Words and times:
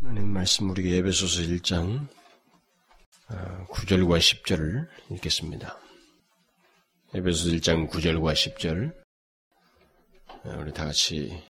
하나님 0.00 0.32
말씀 0.32 0.70
우리 0.70 0.94
에베소서 0.94 1.42
1장 1.42 2.06
9절과 3.68 4.12
어, 4.12 4.18
10절을 4.18 4.86
읽겠습니다. 5.10 5.76
에베소서 7.14 7.50
1장 7.56 7.90
9절과 7.90 8.32
10절 8.32 8.94
어, 10.44 10.58
우리 10.60 10.72
다 10.72 10.84
같이 10.84 11.42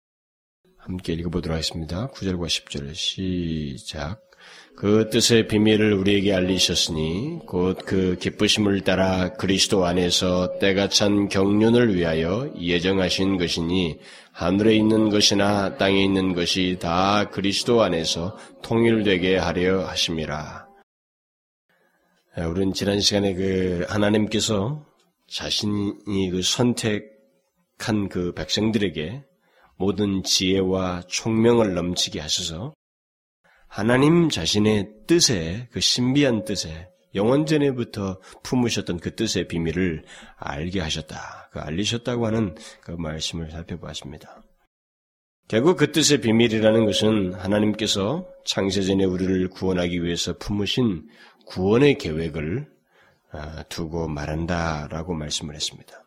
함께 0.78 1.12
읽어보도록 1.13 1.55
하겠습니다. 1.55 2.07
9절과 2.12 2.47
10절 2.47 2.96
시작 2.96 4.27
그 4.76 5.10
뜻의 5.10 5.48
비밀을 5.48 5.94
우리에게 5.94 6.34
알리셨으니 6.34 7.40
곧 7.48 7.84
그 7.86 8.16
기쁘심을 8.20 8.82
따라 8.82 9.34
그리스도 9.34 9.86
안에서 9.86 10.60
때가 10.60 10.88
찬 10.90 11.30
경륜을 11.30 11.96
위하여 11.96 12.54
예정하신 12.60 13.38
것이니 13.38 14.00
하늘에 14.32 14.76
있는 14.76 15.10
것이나 15.10 15.78
땅에 15.78 16.04
있는 16.04 16.34
것이 16.34 16.78
다 16.80 17.30
그리스도 17.32 17.82
안에서 17.82 18.38
통일되게 18.62 19.38
하려 19.38 19.88
하심이라. 19.88 20.67
우리는 22.48 22.72
지난 22.72 23.00
시간에 23.00 23.34
그 23.34 23.84
하나님께서 23.90 24.86
자신이 25.28 26.30
그 26.30 26.44
선택한 26.44 28.09
그 28.09 28.31
백성들에게 28.36 29.23
모든 29.78 30.22
지혜와 30.22 31.02
총명을 31.08 31.73
넘치게 31.73 32.20
하셔서 32.20 32.76
하나님 33.77 34.27
자신의 34.30 34.90
뜻에 35.05 35.67
그 35.72 35.80
신비한 35.81 36.45
뜻에 36.45 36.90
영원전에부터 37.13 38.20
품으셨던 38.41 39.00
그 39.00 39.13
뜻의 39.13 39.48
비밀을 39.48 40.03
알게 40.36 40.80
하셨다. 40.80 41.52
그 41.52 41.59
알리셨다고 41.59 42.26
하는 42.26 42.55
그 42.81 42.94
말씀을 42.94 43.52
살펴보았습니다. 43.52 44.41
결국 45.48 45.77
그 45.77 45.91
뜻의 45.91 46.22
비밀이라는 46.22 46.88
것은 46.88 47.36
하나님께서 47.36 48.27
창세전에 48.48 49.05
우리를 49.05 49.48
구원하기 49.50 50.02
위해서 50.03 50.36
품으신 50.39 51.08
구원의 51.45 52.00
계획을 52.00 52.67
아, 53.31 53.61
두고 53.70 54.08
말한다라고 54.08 55.14
말씀을 55.14 55.53
했습니다. 55.53 56.03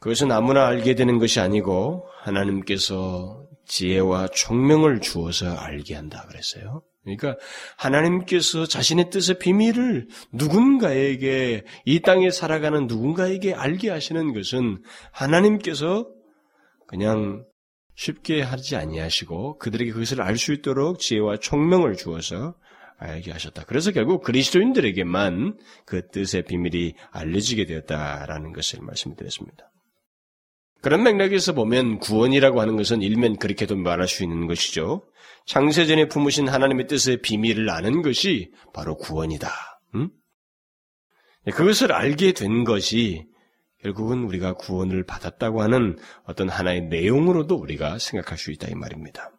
그것은 0.00 0.30
아무나 0.30 0.66
알게 0.66 0.96
되는 0.96 1.18
것이 1.18 1.40
아니고 1.40 2.04
하나님께서 2.20 3.42
지혜와 3.72 4.28
총명을 4.28 5.00
주어서 5.00 5.50
알게 5.50 5.94
한다 5.94 6.26
그랬어요. 6.28 6.82
그러니까 7.04 7.36
하나님께서 7.78 8.66
자신의 8.66 9.08
뜻의 9.08 9.38
비밀을 9.38 10.08
누군가에게 10.30 11.64
이 11.86 12.00
땅에 12.00 12.30
살아가는 12.30 12.86
누군가에게 12.86 13.54
알게 13.54 13.88
하시는 13.88 14.34
것은 14.34 14.82
하나님께서 15.10 16.06
그냥 16.86 17.46
쉽게 17.94 18.42
하지 18.42 18.76
아니하시고 18.76 19.56
그들에게 19.58 19.90
그것을 19.92 20.20
알 20.20 20.36
수 20.36 20.52
있도록 20.52 20.98
지혜와 20.98 21.38
총명을 21.38 21.96
주어서 21.96 22.54
알게 22.98 23.32
하셨다. 23.32 23.64
그래서 23.64 23.90
결국 23.90 24.22
그리스도인들에게만 24.22 25.58
그 25.86 26.08
뜻의 26.10 26.44
비밀이 26.44 26.92
알려지게 27.10 27.64
되었다라는 27.64 28.52
것을 28.52 28.80
말씀드렸습니다. 28.82 29.72
그런 30.82 31.04
맥락에서 31.04 31.52
보면 31.52 32.00
구원이라고 32.00 32.60
하는 32.60 32.76
것은 32.76 33.02
일면 33.02 33.36
그렇게도 33.36 33.76
말할 33.76 34.08
수 34.08 34.24
있는 34.24 34.48
것이죠. 34.48 35.08
창세전에 35.46 36.08
품으신 36.08 36.48
하나님의 36.48 36.88
뜻의 36.88 37.22
비밀을 37.22 37.70
아는 37.70 38.02
것이 38.02 38.52
바로 38.74 38.96
구원이다. 38.96 39.48
음? 39.94 40.10
그것을 41.52 41.92
알게 41.92 42.32
된 42.32 42.64
것이 42.64 43.26
결국은 43.80 44.24
우리가 44.24 44.54
구원을 44.54 45.04
받았다고 45.04 45.62
하는 45.62 45.96
어떤 46.24 46.48
하나의 46.48 46.82
내용으로도 46.82 47.56
우리가 47.56 47.98
생각할 47.98 48.36
수 48.36 48.50
있다 48.50 48.68
이 48.68 48.74
말입니다. 48.74 49.30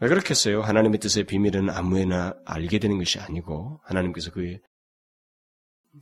왜 0.00 0.08
그렇겠어요? 0.08 0.62
하나님의 0.62 0.98
뜻의 0.98 1.24
비밀은 1.24 1.70
아무에나 1.70 2.34
알게 2.46 2.78
되는 2.78 2.98
것이 2.98 3.18
아니고 3.20 3.80
하나님께서 3.84 4.30
그의 4.30 4.60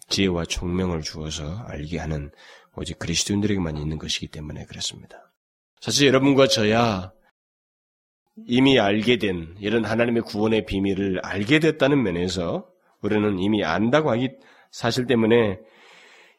지혜와 0.09 0.45
총명을 0.47 1.03
주어서 1.03 1.59
알게 1.67 1.99
하는 1.99 2.31
오직 2.77 2.99
그리스도인들에게만 2.99 3.77
있는 3.77 3.99
것이기 3.99 4.29
때문에 4.29 4.65
그렇습니다. 4.67 5.33
사실 5.81 6.07
여러분과 6.09 6.47
저야 6.47 7.13
이미 8.47 8.79
알게 8.79 9.19
된 9.19 9.55
이런 9.61 9.85
하나님의 9.85 10.23
구원의 10.23 10.65
비밀을 10.65 11.21
알게 11.23 11.59
됐다는 11.59 12.03
면에서 12.03 12.67
우리는 13.03 13.39
이미 13.39 13.65
안다고 13.65 14.11
하기 14.13 14.31
사실 14.71 15.07
때문에 15.07 15.59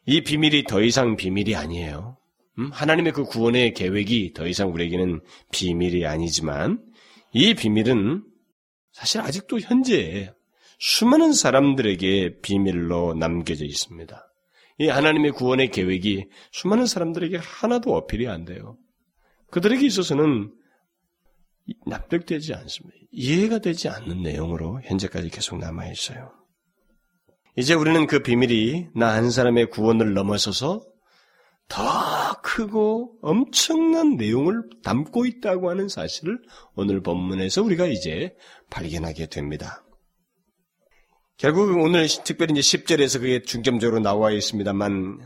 이 0.06 0.22
비밀이 0.22 0.64
더 0.64 0.82
이상 0.82 1.16
비밀이 1.16 1.56
아니에요. 1.56 2.18
음? 2.60 2.70
하나님의 2.72 3.14
그 3.14 3.24
구원의 3.24 3.74
계획이 3.74 4.34
더 4.34 4.48
이상 4.48 4.72
우리에게는 4.72 5.22
비밀이 5.52 6.06
아니지만 6.06 6.84
이 7.32 7.54
비밀은 7.54 8.24
사실 8.92 9.22
아직도 9.22 9.60
현재 9.60 10.34
수많은 10.80 11.34
사람들에게 11.34 12.42
비밀로 12.42 13.14
남겨져 13.14 13.66
있습니다. 13.66 14.33
이 14.80 14.88
하나님의 14.88 15.32
구원의 15.32 15.72
계획이 15.72 16.26
수많은 16.52 16.86
사람들에게 16.86 17.38
하나도 17.38 17.96
어필이 17.96 18.28
안 18.28 18.46
돼요. 18.46 18.78
그들에게 19.52 19.86
있어서는 19.86 20.52
납득되지 21.86 22.54
않습니다. 22.56 22.98
이해가 23.12 23.60
되지 23.60 23.88
않는 23.90 24.22
내용으로 24.22 24.82
현재까지 24.84 25.30
계속 25.30 25.60
남아 25.60 25.88
있어요. 25.92 26.32
이제 27.56 27.74
우리는 27.76 28.08
그 28.08 28.24
비밀이 28.24 28.88
나 28.96 29.14
한 29.14 29.30
사람의 29.30 29.70
구원을 29.70 30.14
넘어서서 30.14 30.84
더 31.70 31.80
크고 32.42 33.18
엄청난 33.22 34.18
내용을 34.18 34.64
담고 34.84 35.26
있다고 35.26 35.70
하는 35.70 35.88
사실을 35.88 36.40
오늘 36.76 37.02
본문에서 37.02 37.64
우리가 37.64 37.86
이제 37.86 38.36
발견하게 38.70 39.28
됩니다. 39.28 39.86
결국 41.44 41.78
오늘 41.78 42.08
특별히 42.24 42.58
이제 42.58 42.78
10절에서 42.78 43.20
그게 43.20 43.42
중점적으로 43.42 44.00
나와 44.00 44.32
있습니다만 44.32 45.20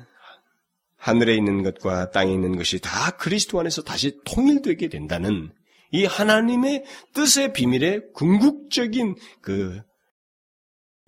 하늘에 0.97 1.35
있는 1.35 1.61
것과 1.61 2.09
땅에 2.09 2.33
있는 2.33 2.57
것이 2.57 2.79
다 2.79 3.11
그리스도 3.11 3.59
안에서 3.59 3.83
다시 3.83 4.17
통일되게 4.25 4.89
된다는 4.89 5.51
이 5.91 6.05
하나님의 6.05 6.85
뜻의 7.13 7.53
비밀의 7.53 8.13
궁극적인 8.15 9.13
그 9.41 9.79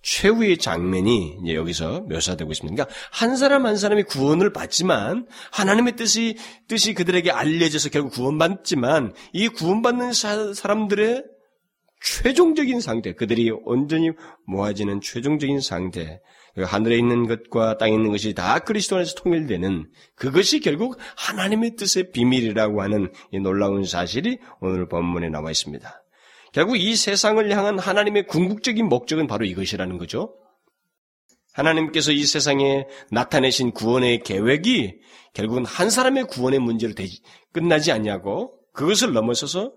최후의 0.02 0.58
장면이 0.58 1.38
이제 1.42 1.54
여기서 1.56 2.02
묘사되고 2.02 2.52
있습니다. 2.52 2.84
그러니까 2.84 2.96
한 3.10 3.36
사람 3.36 3.66
한 3.66 3.76
사람이 3.76 4.04
구원을 4.04 4.52
받지만 4.52 5.26
하나님의 5.50 5.96
뜻이 5.96 6.36
뜻이 6.68 6.94
그들에게 6.94 7.32
알려져서 7.32 7.88
결국 7.88 8.12
구원받지만 8.12 9.14
이 9.32 9.48
구원받는 9.48 10.12
사, 10.12 10.54
사람들의 10.54 11.24
최종적인 12.02 12.80
상태, 12.80 13.12
그들이 13.12 13.50
온전히 13.50 14.10
모아지는 14.46 15.00
최종적인 15.00 15.60
상태, 15.60 16.20
그 16.54 16.62
하늘에 16.62 16.96
있는 16.96 17.26
것과 17.26 17.78
땅에 17.78 17.92
있는 17.92 18.10
것이 18.10 18.34
다 18.34 18.58
그리스도 18.58 18.96
안에서 18.96 19.14
통일되는 19.14 19.90
그것이 20.16 20.60
결국 20.60 20.98
하나님의 21.16 21.76
뜻의 21.76 22.10
비밀이라고 22.12 22.82
하는 22.82 23.12
이 23.32 23.38
놀라운 23.38 23.84
사실이 23.84 24.38
오늘 24.60 24.88
본문에 24.88 25.28
나와 25.28 25.50
있습니다. 25.50 26.02
결국 26.52 26.76
이 26.76 26.96
세상을 26.96 27.48
향한 27.50 27.78
하나님의 27.78 28.26
궁극적인 28.26 28.88
목적은 28.88 29.26
바로 29.26 29.44
이것이라는 29.44 29.98
거죠. 29.98 30.34
하나님께서 31.52 32.12
이 32.12 32.24
세상에 32.24 32.86
나타내신 33.10 33.72
구원의 33.72 34.22
계획이 34.22 35.00
결국은 35.34 35.64
한 35.64 35.90
사람의 35.90 36.24
구원의 36.24 36.58
문제로 36.60 36.92
끝나지 37.52 37.92
않냐고 37.92 38.56
그것을 38.72 39.12
넘어서서 39.12 39.72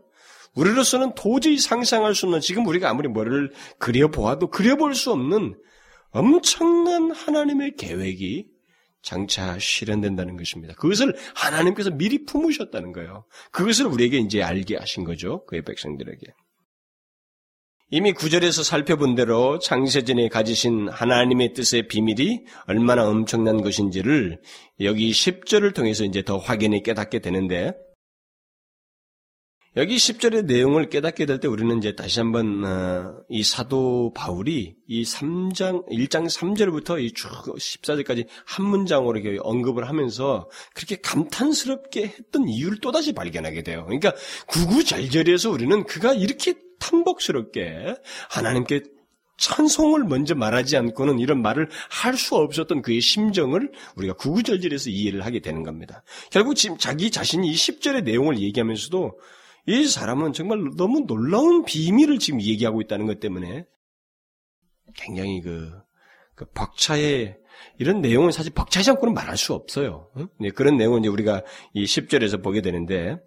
우리로서는 0.56 1.16
도저히 1.16 1.58
상상할 1.58 2.16
수 2.16 2.26
없는 2.26 2.42
지금 2.42 2.66
우리가 2.66 2.90
아무리 2.90 3.08
뭐를 3.08 3.52
그려보아도 3.80 4.50
그려볼 4.50 4.96
수 4.96 5.12
없는 5.12 5.56
엄청난 6.12 7.12
하나님의 7.12 7.76
계획이 7.76 8.48
장차 9.02 9.58
실현된다는 9.60 10.38
것입니다. 10.38 10.74
그것을 10.76 11.16
하나님께서 11.36 11.92
미리 11.92 12.24
품으셨다는 12.26 12.94
거예요. 12.94 13.26
그것을 13.52 13.88
우리에게 13.88 14.18
이제 14.20 14.42
알게 14.42 14.78
하신 14.78 15.04
거죠. 15.04 15.46
그의 15.46 15.64
백성들에게. 15.64 16.26
이미 17.90 18.12
구절에서 18.12 18.64
살펴본 18.64 19.14
대로 19.14 19.60
창세전에 19.60 20.30
가지신 20.30 20.90
하나님의 20.90 21.54
뜻의 21.54 21.88
비밀이 21.88 22.46
얼마나 22.66 23.08
엄청난 23.08 23.62
것인지를 23.62 24.42
여기 24.80 25.12
10절을 25.12 25.76
통해서 25.76 26.04
이제 26.04 26.24
더 26.24 26.38
확연히 26.38 26.82
깨닫게 26.82 27.20
되는데 27.20 27.74
여기 29.76 29.96
10절의 29.96 30.46
내용을 30.46 30.90
깨닫게 30.90 31.26
될 31.26 31.40
때 31.40 31.48
우리는 31.48 31.76
이제 31.80 31.96
다시 31.96 32.20
한번 32.20 32.64
어, 32.64 33.16
이 33.28 33.44
사도 33.44 34.14
바울이 34.14 34.76
이 34.88 35.04
3장 35.04 35.90
1장 35.90 36.30
3절부터 36.30 37.02
이 37.04 37.12
쭉 37.14 37.28
14절까지 37.58 38.28
한 38.46 38.66
문장으로 38.68 39.18
이렇게 39.18 39.40
언급을 39.42 39.88
하면서 39.90 40.48
그렇게 40.76 40.98
감탄스럽게 40.98 42.04
했던 42.04 42.48
이유를 42.48 42.82
또다시 42.82 43.14
발견하게 43.14 43.64
돼요. 43.64 43.84
그러니까 43.86 44.14
구구절절에서 44.48 45.50
우리는 45.50 45.84
그가 45.86 46.14
이렇게 46.14 46.54
탐복스럽게 46.80 47.96
하나님께 48.30 48.84
찬송을 49.38 50.04
먼저 50.04 50.36
말하지 50.36 50.78
않고는 50.78 51.18
이런 51.18 51.42
말을 51.42 51.68
할 51.90 52.16
수 52.16 52.36
없었던 52.36 52.84
그의 52.84 53.02
심정을 53.02 53.72
우리가 53.96 54.14
구구절절에서 54.14 54.92
이해를 54.92 55.26
하게 55.26 55.40
되는 55.40 55.64
겁니다. 55.64 56.04
결국 56.30 56.54
지금 56.54 56.78
자기 56.78 57.10
자신이 57.10 57.50
이 57.50 57.56
10절의 57.56 58.04
내용을 58.04 58.38
얘기하면서도 58.40 59.18
이 59.66 59.86
사람은 59.88 60.34
정말 60.34 60.60
너무 60.76 61.06
놀라운 61.08 61.64
비밀을 61.64 62.20
지금 62.20 62.42
얘기하고 62.42 62.82
있다는 62.82 63.06
것 63.08 63.20
때문에 63.20 63.66
굉장히 64.96 65.42
그, 65.42 65.72
그 66.36 66.46
벅차에 66.52 67.38
이런 67.80 68.02
내용은 68.02 68.32
사실 68.32 68.52
벅차지 68.54 68.90
않고는 68.92 69.14
말할 69.14 69.38
수 69.38 69.54
없어요. 69.54 70.10
네, 70.40 70.50
그런 70.50 70.78
내용은 70.78 71.02
이제 71.02 71.10
우리가 71.10 71.44
이 71.74 71.86
10절에서 71.86 72.44
보게 72.44 72.62
되는데 72.62 73.18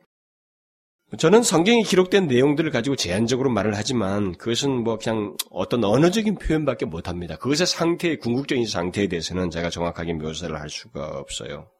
저는 1.18 1.42
성경에 1.42 1.82
기록된 1.82 2.26
내용들을 2.26 2.70
가지고 2.72 2.96
제한적으로 2.96 3.48
말을 3.48 3.76
하지만 3.76 4.32
그것은 4.32 4.82
뭐 4.82 4.98
그냥 4.98 5.36
어떤 5.50 5.84
언어적인 5.84 6.36
표현밖에 6.36 6.84
못 6.84 7.08
합니다. 7.08 7.36
그것의 7.36 7.66
상태, 7.66 8.16
궁극적인 8.16 8.66
상태에 8.66 9.06
대해서는 9.06 9.50
제가 9.50 9.70
정확하게 9.70 10.14
묘사를 10.14 10.54
할 10.60 10.68
수가 10.68 11.18
없어요. 11.18 11.70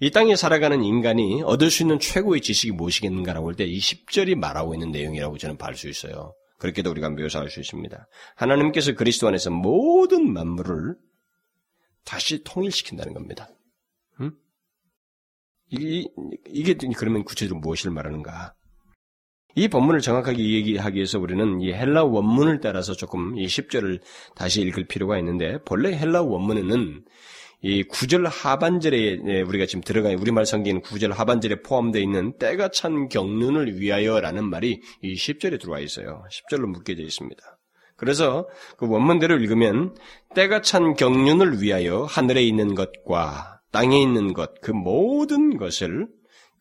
이 0.00 0.10
땅에 0.10 0.36
살아가는 0.36 0.82
인간이 0.84 1.42
얻을 1.42 1.70
수 1.70 1.82
있는 1.82 1.98
최고의 1.98 2.40
지식이 2.40 2.72
무엇이겠는가라고 2.72 3.48
할 3.48 3.56
때 3.56 3.64
이 3.64 3.78
10절이 3.78 4.36
말하고 4.36 4.74
있는 4.74 4.90
내용이라고 4.92 5.38
저는 5.38 5.56
볼 5.58 5.74
수 5.74 5.88
있어요. 5.88 6.34
그렇게도 6.58 6.90
우리가 6.90 7.10
묘사할 7.10 7.50
수 7.50 7.60
있습니다. 7.60 8.08
하나님께서 8.36 8.94
그리스도 8.94 9.28
안에서 9.28 9.50
모든 9.50 10.32
만물을 10.32 10.96
다시 12.04 12.42
통일시킨다는 12.44 13.12
겁니다. 13.14 13.48
음? 14.20 14.32
이, 15.70 16.08
이게 16.48 16.74
그러면 16.96 17.24
구체적으로 17.24 17.60
무엇을 17.60 17.90
말하는가? 17.90 18.54
이 19.54 19.68
본문을 19.68 20.00
정확하게 20.00 20.38
얘기하기 20.38 20.96
위해서 20.96 21.18
우리는 21.18 21.60
이 21.60 21.72
헬라 21.72 22.04
원문을 22.04 22.60
따라서 22.60 22.94
조금 22.94 23.36
이 23.38 23.46
10절을 23.46 24.00
다시 24.34 24.60
읽을 24.62 24.86
필요가 24.86 25.18
있는데 25.18 25.58
본래 25.64 25.96
헬라 25.96 26.22
원문에는 26.22 27.04
이 27.60 27.82
구절 27.82 28.26
하반절에 28.26 29.20
예, 29.26 29.40
우리가 29.42 29.66
지금 29.66 29.82
들어가 29.82 30.10
우리말 30.10 30.46
성경은 30.46 30.80
구절 30.82 31.12
하반절에 31.12 31.62
포함되어 31.62 32.00
있는 32.00 32.38
때가 32.38 32.68
찬 32.70 33.08
경륜을 33.08 33.80
위하여라는 33.80 34.48
말이 34.48 34.80
이 35.02 35.14
10절에 35.14 35.60
들어와 35.60 35.80
있어요. 35.80 36.24
10절로 36.30 36.66
묶여져 36.66 37.02
있습니다. 37.02 37.42
그래서 37.96 38.48
그 38.76 38.88
원문대로 38.88 39.36
읽으면 39.38 39.96
때가 40.36 40.60
찬 40.62 40.94
경륜을 40.94 41.60
위하여 41.60 42.04
하늘에 42.04 42.44
있는 42.44 42.76
것과 42.76 43.60
땅에 43.72 44.00
있는 44.00 44.32
것 44.34 44.54
그 44.62 44.70
모든 44.70 45.56
것을 45.56 46.08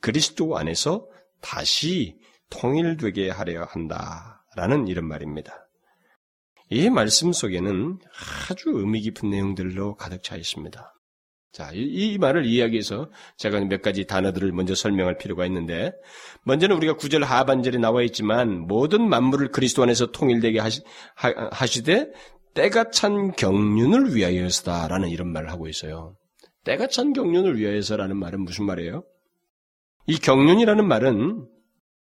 그리스도 0.02 0.58
안에서 0.58 1.08
다시 1.42 2.18
통일되게 2.50 3.30
하려 3.30 3.66
한다라는 3.66 4.88
이런 4.88 5.06
말입니다. 5.06 5.67
이 6.69 6.90
말씀 6.90 7.31
속에는 7.31 8.00
아주 8.50 8.69
의미 8.69 9.02
깊은 9.02 9.30
내용들로 9.30 9.96
가득 9.96 10.22
차 10.24 10.36
있습니다. 10.36 10.94
자, 11.54 11.72
이, 11.74 11.80
이 11.80 12.18
말을 12.18 12.46
이해하기 12.46 12.74
위해서 12.74 13.10
제가 13.38 13.60
몇 13.62 13.81
가지 13.81 14.06
단어들을 14.06 14.52
먼저 14.52 14.75
설명할 14.75 15.18
필요가 15.18 15.46
있는데, 15.46 15.94
먼저는 16.44 16.75
우리가 16.75 16.98
구절 16.98 17.24
하반절에 17.24 17.78
나와 17.78 18.04
있지만, 18.04 18.68
모든 18.68 19.08
만물을 19.08 19.52
그리스도 19.52 19.81
안에서 19.81 20.12
통일되게 20.12 20.60
하시, 20.60 20.81
하, 21.16 21.66
시되 21.66 22.12
때가 22.54 22.92
찬 22.92 23.31
경륜을 23.31 24.14
위하여서다라는 24.14 25.10
이런 25.10 25.31
말을 25.31 25.50
하고 25.50 25.68
있어요. 25.68 26.16
때가 26.64 26.88
찬 26.88 27.14
경륜을 27.14 27.58
위하여서라는 27.58 28.18
말은 28.18 28.42
무슨 28.42 28.66
말이에요? 28.66 29.04
이 30.06 30.18
경륜이라는 30.18 30.88
말은 30.88 31.48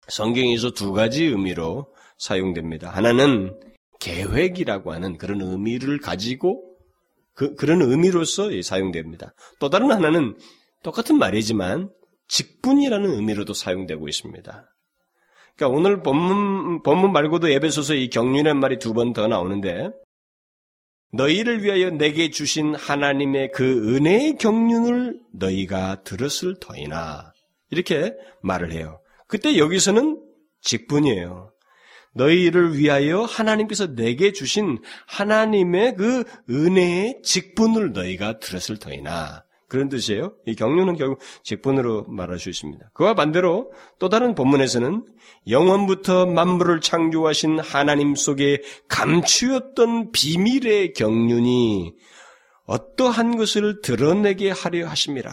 성경에서 0.07 0.71
두 0.71 0.91
가지 0.91 1.25
의미로 1.25 1.93
사용됩니다. 2.17 2.89
하나는 2.89 3.57
계획이라고 3.99 4.93
하는 4.93 5.17
그런 5.17 5.41
의미를 5.41 5.99
가지고 5.99 6.63
그, 7.33 7.55
그런 7.55 7.81
의미로서 7.81 8.49
사용됩니다. 8.63 9.33
또 9.59 9.69
다른 9.69 9.91
하나는 9.91 10.37
똑같은 10.83 11.17
말이지만 11.17 11.89
직분이라는 12.27 13.09
의미로도 13.11 13.53
사용되고 13.53 14.07
있습니다. 14.07 14.73
그러니까 15.55 15.77
오늘 15.77 16.01
본문, 16.03 16.83
본문 16.83 17.11
말고도 17.11 17.49
에베소서 17.49 17.95
이 17.95 18.09
경륜이라는 18.09 18.59
말이 18.59 18.79
두 18.79 18.93
번 18.93 19.13
더 19.13 19.27
나오는데 19.27 19.89
너희를 21.11 21.63
위하여 21.63 21.89
내게 21.89 22.29
주신 22.29 22.75
하나님의 22.75 23.51
그 23.51 23.95
은혜의 23.95 24.37
경륜을 24.37 25.19
너희가 25.33 26.03
들었을 26.03 26.55
터이나 26.59 27.33
이렇게 27.71 28.13
말을 28.41 28.71
해요. 28.71 28.99
그때 29.27 29.57
여기서는 29.57 30.21
직분이에요. 30.61 31.51
너희를 32.15 32.77
위하여 32.77 33.21
하나님께서 33.21 33.95
내게 33.95 34.31
주신 34.31 34.79
하나님의 35.07 35.95
그 35.95 36.23
은혜의 36.49 37.21
직분을 37.23 37.93
너희가 37.93 38.39
들었을 38.39 38.77
터이나 38.77 39.43
그런 39.69 39.87
뜻이에요. 39.87 40.33
이 40.47 40.55
경륜은 40.55 40.95
결국 40.95 41.19
직분으로 41.43 42.05
말할 42.07 42.39
수 42.39 42.49
있습니다. 42.49 42.89
그와 42.93 43.13
반대로 43.13 43.71
또 43.99 44.09
다른 44.09 44.33
본문에서는 44.33 45.05
영원부터 45.47 46.25
만물을 46.25 46.81
창조하신 46.81 47.59
하나님 47.59 48.15
속에 48.15 48.61
감추었던 48.87 50.11
비밀의 50.11 50.93
경륜이 50.93 51.93
어떠한 52.65 53.37
것을 53.37 53.81
드러내게 53.81 54.51
하려 54.51 54.87
하심이라. 54.87 55.31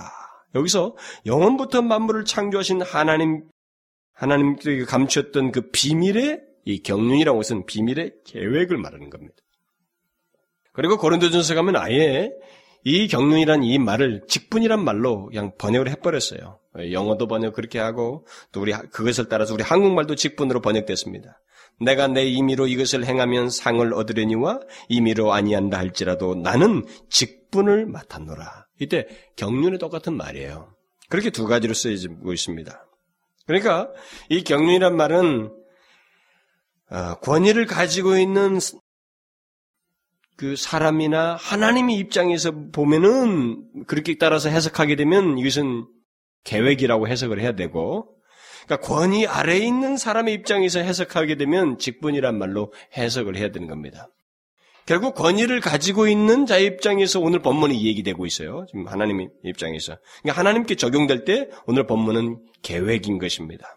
여기서 0.55 0.96
영원부터 1.25 1.82
만물을 1.82 2.25
창조하신 2.25 2.82
하나님 2.82 3.44
하나님께 4.14 4.84
감추었던 4.84 5.52
그 5.52 5.70
비밀의 5.70 6.45
이 6.66 6.82
경륜이라는 6.82 7.38
것은 7.38 7.64
비밀의 7.64 8.12
계획을 8.26 8.76
말하는 8.76 9.08
겁니다. 9.08 9.36
그리고 10.72 10.98
고린도전서 10.98 11.54
가면 11.54 11.76
아예 11.76 12.30
이 12.84 13.08
경륜이란 13.08 13.62
이 13.62 13.78
말을 13.78 14.24
직분이란 14.28 14.84
말로 14.84 15.26
그냥 15.26 15.52
번역을 15.58 15.88
해버렸어요. 15.90 16.58
영어도 16.92 17.26
번역 17.28 17.54
그렇게 17.54 17.78
하고 17.78 18.26
또 18.52 18.60
우리 18.60 18.72
그것을 18.72 19.28
따라서 19.28 19.54
우리 19.54 19.62
한국말도 19.62 20.16
직분으로 20.16 20.60
번역됐습니다. 20.60 21.40
내가 21.80 22.08
내 22.08 22.24
임의로 22.24 22.66
이것을 22.66 23.04
행하면 23.06 23.48
상을 23.48 23.92
얻으려니와 23.94 24.60
임의로 24.88 25.32
아니한다 25.32 25.78
할지라도 25.78 26.34
나는 26.34 26.84
직분을 27.08 27.86
맡았노라. 27.86 28.66
이때 28.80 29.06
경륜이 29.36 29.78
똑같은 29.78 30.14
말이에요. 30.14 30.74
그렇게 31.08 31.30
두 31.30 31.46
가지로 31.46 31.74
쓰여지고 31.74 32.32
있습니다. 32.32 32.86
그러니까 33.46 33.90
이 34.28 34.42
경륜이란 34.42 34.96
말은 34.96 35.48
어, 35.48 35.65
권위를 37.23 37.67
가지고 37.67 38.17
있는 38.17 38.59
그 40.37 40.55
사람이나 40.55 41.37
하나님의 41.37 41.97
입장에서 41.97 42.53
보면은 42.73 43.85
그렇게 43.87 44.17
따라서 44.19 44.49
해석하게 44.50 44.97
되면 44.97 45.38
이것은 45.38 45.87
계획이라고 46.44 47.09
해석을 47.09 47.41
해야 47.41 47.53
되고, 47.53 48.15
그러니까 48.67 48.87
권위 48.87 49.27
아래에 49.27 49.59
있는 49.59 49.97
사람의 49.97 50.35
입장에서 50.35 50.81
해석하게 50.81 51.37
되면 51.37 51.79
직분이란 51.79 52.38
말로 52.38 52.73
해석을 52.97 53.37
해야 53.37 53.50
되는 53.50 53.66
겁니다. 53.69 54.09
결국 54.85 55.14
권위를 55.14 55.61
가지고 55.61 56.07
있는 56.07 56.47
자의 56.47 56.66
입장에서 56.66 57.19
오늘 57.19 57.40
본문이 57.40 57.85
얘기되고 57.85 58.25
있어요. 58.25 58.66
지금 58.69 58.87
하나님의 58.87 59.31
입장에서. 59.43 59.97
그러니까 60.23 60.40
하나님께 60.40 60.76
적용될 60.76 61.25
때 61.25 61.49
오늘 61.66 61.87
본문은 61.87 62.45
계획인 62.62 63.19
것입니다. 63.19 63.76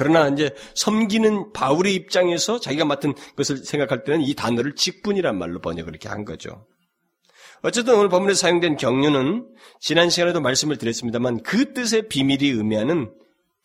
그러나 0.00 0.28
이제 0.28 0.54
섬기는 0.76 1.52
바울의 1.52 1.94
입장에서 1.94 2.58
자기가 2.58 2.86
맡은 2.86 3.12
것을 3.36 3.58
생각할 3.58 4.02
때는 4.02 4.22
이 4.22 4.32
단어를 4.34 4.74
직분이란 4.74 5.36
말로 5.36 5.60
번역을 5.60 5.92
이렇게 5.92 6.08
한 6.08 6.24
거죠. 6.24 6.66
어쨌든 7.60 7.96
오늘 7.96 8.08
본문에 8.08 8.32
사용된 8.32 8.78
경륜은 8.78 9.46
지난 9.78 10.08
시간에도 10.08 10.40
말씀을 10.40 10.78
드렸습니다만 10.78 11.42
그 11.42 11.74
뜻의 11.74 12.08
비밀이 12.08 12.48
의미하는 12.48 13.12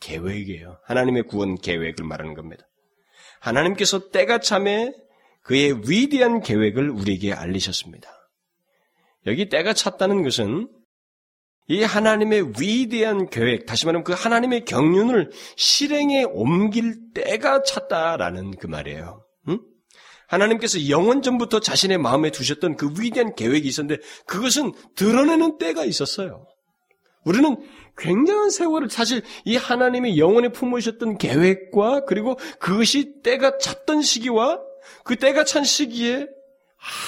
계획이에요. 0.02 0.78
하나님의 0.84 1.24
구원 1.24 1.56
계획을 1.56 2.04
말하는 2.04 2.34
겁니다. 2.34 2.68
하나님께서 3.40 4.10
때가 4.10 4.40
참에 4.40 4.92
그의 5.42 5.84
위대한 5.88 6.42
계획을 6.42 6.90
우리에게 6.90 7.32
알리셨습니다. 7.32 8.10
여기 9.26 9.48
때가 9.48 9.72
찼다는 9.72 10.22
것은 10.24 10.68
이 11.68 11.84
하나님의 11.84 12.54
위대한 12.60 13.30
계획, 13.30 13.66
다시 13.66 13.86
말하면 13.86 14.04
그 14.04 14.14
하나님의 14.14 14.66
경륜을 14.66 15.32
실행에 15.56 16.24
옮길 16.24 17.14
때가 17.14 17.64
찼다라는 17.64 18.52
그 18.58 18.68
말이에요. 18.68 19.26
응? 19.50 19.60
하나님께서 20.28 20.90
영원 20.90 21.22
전부터 21.22 21.60
자신의 21.60 21.98
마음에 21.98 22.30
두셨던 22.30 22.78
그 22.78 22.94
위대한 23.00 23.34
계획이 23.34 23.68
있었는데 23.68 24.02
그것은 24.28 24.74
드러내는 24.96 25.58
때가 25.58 25.86
있었어요. 25.86 26.46
우리는 27.24 27.58
굉장한 27.98 28.52
세월을 28.52 28.90
사실 28.90 29.24
이 29.46 29.56
하나님의 29.56 30.20
영원에 30.20 30.50
품으셨던 30.50 31.18
계획과 31.18 32.06
그리고 32.06 32.36
그것이 32.60 33.22
때가 33.24 33.58
찼던 33.58 34.04
시기와 34.04 34.62
그 35.04 35.16
때가 35.16 35.44
찬 35.44 35.64
시기에 35.64 36.28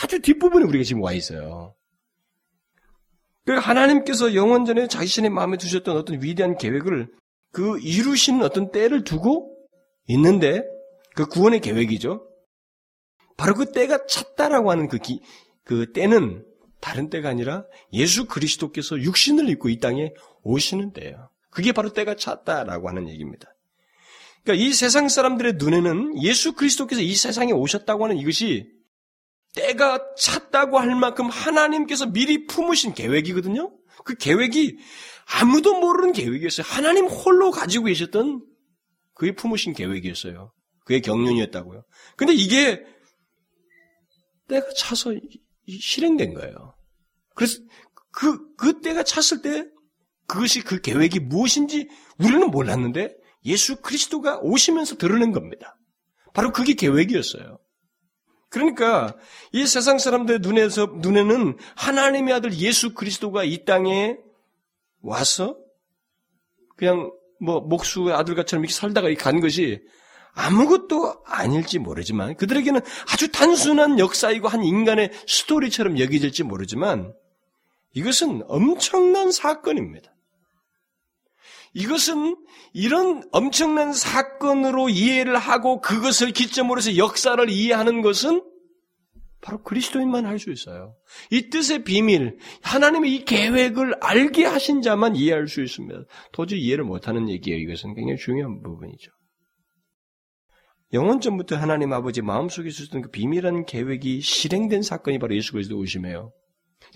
아주 0.01 0.19
뒷부분에 0.19 0.65
우리가 0.65 0.83
지금 0.83 1.03
와 1.03 1.13
있어요. 1.13 1.76
그러니까 3.47 3.69
하나님께서 3.69 4.35
영원전에 4.35 4.89
자신의 4.89 5.29
마음에 5.29 5.55
두셨던 5.55 5.95
어떤 5.95 6.21
위대한 6.21 6.57
계획을 6.57 7.07
그 7.53 7.79
이루신 7.79 8.43
어떤 8.43 8.71
때를 8.71 9.05
두고 9.05 9.55
있는데 10.07 10.65
그 11.15 11.27
구원의 11.27 11.61
계획이죠. 11.61 12.27
바로 13.37 13.53
그 13.53 13.71
때가 13.71 14.05
찼다라고 14.05 14.69
하는 14.69 14.89
그, 14.89 14.97
기, 14.97 15.21
그 15.63 15.93
때는 15.93 16.43
다른 16.81 17.09
때가 17.09 17.29
아니라 17.29 17.63
예수 17.93 18.25
그리스도께서 18.25 18.99
육신을 18.99 19.49
입고 19.51 19.69
이 19.69 19.79
땅에 19.79 20.11
오시는 20.43 20.91
때예요. 20.91 21.29
그게 21.49 21.71
바로 21.71 21.93
때가 21.93 22.17
찼다라고 22.17 22.89
하는 22.89 23.07
얘기입니다. 23.07 23.47
그러니까 24.43 24.65
이 24.65 24.73
세상 24.73 25.07
사람들의 25.07 25.53
눈에는 25.53 26.21
예수 26.21 26.53
그리스도께서 26.53 26.99
이 27.01 27.15
세상에 27.15 27.53
오셨다고 27.53 28.03
하는 28.03 28.17
이것이 28.17 28.69
때가 29.55 29.99
찼다고 30.17 30.79
할 30.79 30.95
만큼 30.95 31.27
하나님께서 31.27 32.07
미리 32.07 32.45
품으신 32.45 32.93
계획이거든요. 32.93 33.73
그 34.03 34.15
계획이 34.15 34.77
아무도 35.39 35.79
모르는 35.79 36.13
계획이었어요. 36.13 36.65
하나님 36.67 37.05
홀로 37.05 37.51
가지고 37.51 37.85
계셨던 37.85 38.45
그의 39.15 39.35
품으신 39.35 39.73
계획이었어요. 39.73 40.53
그의 40.85 41.01
경륜이었다고요. 41.01 41.83
근데 42.15 42.33
이게 42.33 42.83
때가 44.47 44.67
차서 44.75 45.13
실행된 45.67 46.33
거예요. 46.33 46.75
그래서 47.35 47.59
그, 48.11 48.55
그 48.55 48.79
때가 48.81 49.03
찼을 49.03 49.41
때 49.41 49.65
그것이 50.27 50.61
그 50.61 50.81
계획이 50.81 51.19
무엇인지 51.19 51.89
우리는 52.19 52.49
몰랐는데 52.49 53.15
예수 53.45 53.81
그리스도가 53.81 54.39
오시면서 54.39 54.97
드러낸 54.97 55.31
겁니다. 55.31 55.77
바로 56.33 56.51
그게 56.51 56.73
계획이었어요. 56.73 57.59
그러니까 58.49 59.15
이 59.51 59.65
세상 59.67 59.97
사람들 59.97 60.39
눈에서 60.41 60.93
눈에는 60.97 61.57
하나님의 61.75 62.33
아들 62.33 62.53
예수 62.53 62.93
그리스도가 62.93 63.43
이 63.43 63.65
땅에 63.65 64.17
와서 65.01 65.57
그냥 66.75 67.11
뭐 67.39 67.59
목수의 67.59 68.13
아들같처럼 68.13 68.63
이렇게 68.63 68.73
살다가 68.73 69.13
간 69.15 69.39
것이 69.41 69.81
아무것도 70.33 71.23
아닐지 71.25 71.79
모르지만 71.79 72.35
그들에게는 72.35 72.81
아주 73.11 73.31
단순한 73.31 73.99
역사이고 73.99 74.47
한 74.47 74.63
인간의 74.63 75.11
스토리처럼 75.27 75.99
여겨질지 75.99 76.43
모르지만 76.43 77.13
이것은 77.93 78.43
엄청난 78.47 79.31
사건입니다. 79.31 80.11
이것은 81.73 82.35
이런 82.73 83.23
엄청난 83.31 83.93
사건으로 83.93 84.89
이해를 84.89 85.37
하고 85.37 85.81
그것을 85.81 86.31
기점으로 86.31 86.79
해서 86.79 86.97
역사를 86.97 87.49
이해하는 87.49 88.01
것은 88.01 88.41
바로 89.41 89.61
그리스도인만 89.63 90.25
할 90.25 90.39
수 90.39 90.51
있어요. 90.51 90.95
이 91.31 91.49
뜻의 91.49 91.83
비밀, 91.83 92.37
하나님의 92.63 93.15
이 93.15 93.25
계획을 93.25 93.95
알게 94.01 94.45
하신 94.45 94.81
자만 94.81 95.15
이해할 95.15 95.47
수 95.47 95.61
있습니다. 95.61 96.01
도저히 96.33 96.61
이해를 96.61 96.83
못하는 96.83 97.29
얘기예요. 97.29 97.59
이것은 97.59 97.93
굉장히 97.95 98.17
중요한 98.17 98.61
부분이죠. 98.61 99.11
영원 100.93 101.19
전부터 101.19 101.57
하나님 101.57 101.93
아버지 101.93 102.21
마음속에 102.21 102.69
있었던 102.69 103.01
그 103.03 103.09
비밀한 103.09 103.65
계획이 103.65 104.21
실행된 104.21 104.81
사건이 104.81 105.19
바로 105.19 105.35
예수 105.35 105.51
그리스도 105.51 105.77
오심이에요. 105.77 106.31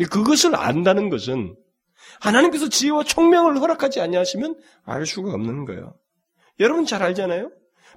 그것을 0.09 0.55
안다는 0.55 1.09
것은 1.09 1.55
하나님께서 2.19 2.69
지혜와 2.69 3.03
총명을 3.03 3.59
허락하지 3.59 4.01
않냐하시면 4.01 4.59
알 4.83 5.05
수가 5.05 5.33
없는 5.33 5.65
거예요. 5.65 5.95
여러분 6.59 6.85
잘 6.85 7.01
알잖아요. 7.03 7.51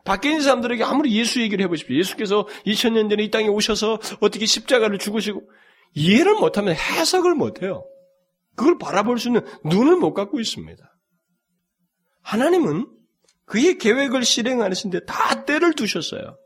밖에 0.05 0.29
있는 0.29 0.43
사람들에게 0.43 0.85
아무리 0.85 1.17
예수 1.19 1.41
얘기를 1.41 1.65
해보십시오. 1.65 1.97
예수께서 1.97 2.47
2000년 2.67 3.09
전에 3.11 3.25
이 3.25 3.31
땅에 3.31 3.49
오셔서 3.49 3.99
어떻게 4.21 4.47
십자가를 4.47 4.99
죽으시고 4.99 5.43
이해를 5.95 6.35
못하면 6.35 6.75
해석을 6.75 7.35
못해요. 7.35 7.87
그걸 8.55 8.79
바라볼 8.79 9.19
수 9.19 9.29
있는 9.29 9.43
눈을 9.65 9.97
못 9.97 10.13
갖고 10.13 10.41
있습니다. 10.41 10.83
하나님은 12.23 12.87
그의 13.47 13.79
계획을 13.79 14.25
실행하시는데 14.25 15.07
다 15.07 15.45
때를 15.45 15.75
두셨어요. 15.75 16.39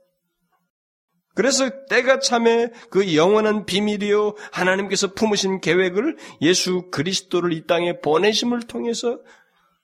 그래서 1.38 1.70
때가 1.88 2.18
참에 2.18 2.66
그 2.90 3.14
영원한 3.14 3.64
비밀이요 3.64 4.34
하나님께서 4.50 5.14
품으신 5.14 5.60
계획을 5.60 6.16
예수 6.40 6.88
그리스도를 6.90 7.52
이 7.52 7.64
땅에 7.64 8.00
보내심을 8.00 8.62
통해서 8.62 9.20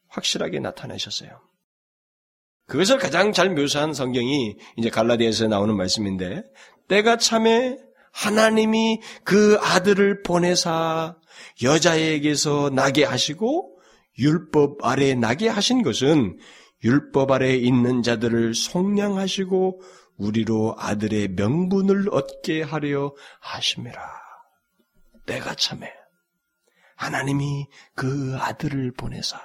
확실하게 0.08 0.58
나타내셨어요. 0.58 1.30
그것을 2.66 2.98
가장 2.98 3.32
잘 3.32 3.54
묘사한 3.54 3.94
성경이 3.94 4.56
이제 4.78 4.90
갈라디아에서 4.90 5.46
나오는 5.46 5.76
말씀인데 5.76 6.42
때가 6.88 7.18
참에 7.18 7.76
하나님이 8.10 9.00
그 9.22 9.56
아들을 9.60 10.24
보내사 10.24 11.14
여자에게서 11.62 12.70
나게 12.70 13.04
하시고 13.04 13.78
율법 14.18 14.84
아래 14.84 15.14
나게 15.14 15.46
하신 15.46 15.84
것은 15.84 16.36
율법 16.82 17.30
아래 17.30 17.54
있는 17.54 18.02
자들을 18.02 18.54
속량하시고 18.54 19.80
우리로 20.16 20.76
아들의 20.78 21.28
명분을 21.28 22.08
얻게 22.10 22.62
하려 22.62 23.14
하심이라. 23.40 24.02
내가 25.26 25.54
참해. 25.54 25.92
하나님이 26.96 27.66
그 27.94 28.36
아들을 28.38 28.92
보내사 28.92 29.40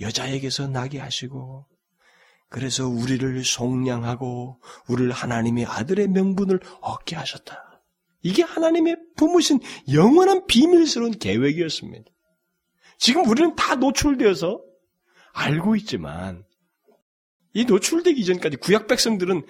여자에게서 0.00 0.66
나게 0.66 0.98
하시고 0.98 1.66
그래서 2.48 2.88
우리를 2.88 3.44
속량하고 3.44 4.60
우리를 4.88 5.12
하나님의 5.12 5.66
아들의 5.66 6.08
명분을 6.08 6.60
얻게 6.80 7.14
하셨다. 7.14 7.82
이게 8.22 8.42
하나님의 8.42 8.96
부무신 9.16 9.60
영원한 9.92 10.46
비밀스러운 10.46 11.12
계획이었습니다. 11.12 12.10
지금 12.98 13.26
우리는 13.28 13.54
다 13.54 13.76
노출되어서 13.76 14.60
알고 15.32 15.76
있지만 15.76 16.44
이 17.52 17.64
노출되기 17.64 18.20
이전까지 18.20 18.58
구약 18.58 18.86
백성들은 18.86 19.42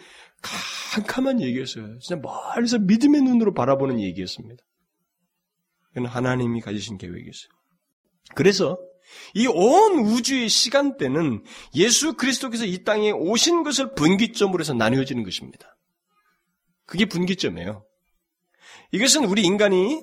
캄캄한 0.95 1.41
얘기였어요. 1.43 1.99
진짜 1.99 2.21
멀리서 2.21 2.79
믿음의 2.79 3.23
눈으로 3.23 3.53
바라보는 3.55 4.01
얘기였습니다. 4.01 4.63
이건 5.93 6.07
하나님이 6.07 6.61
가지신 6.61 6.99
계획이었어요. 6.99 7.51
그래서 8.35 8.79
이 9.35 9.47
온 9.47 9.99
우주의 9.99 10.49
시간대는 10.49 11.45
예수 11.75 12.15
그리스도께서 12.15 12.65
이 12.65 12.85
땅에 12.85 13.11
오신 13.11 13.65
것을 13.65 13.95
분기점으로 13.95 14.61
해서 14.61 14.73
나뉘어지는 14.73 15.25
것입니다. 15.25 15.77
그게 16.87 17.07
분기점이에요. 17.07 17.85
이것은 18.93 19.25
우리 19.25 19.43
인간이 19.43 20.03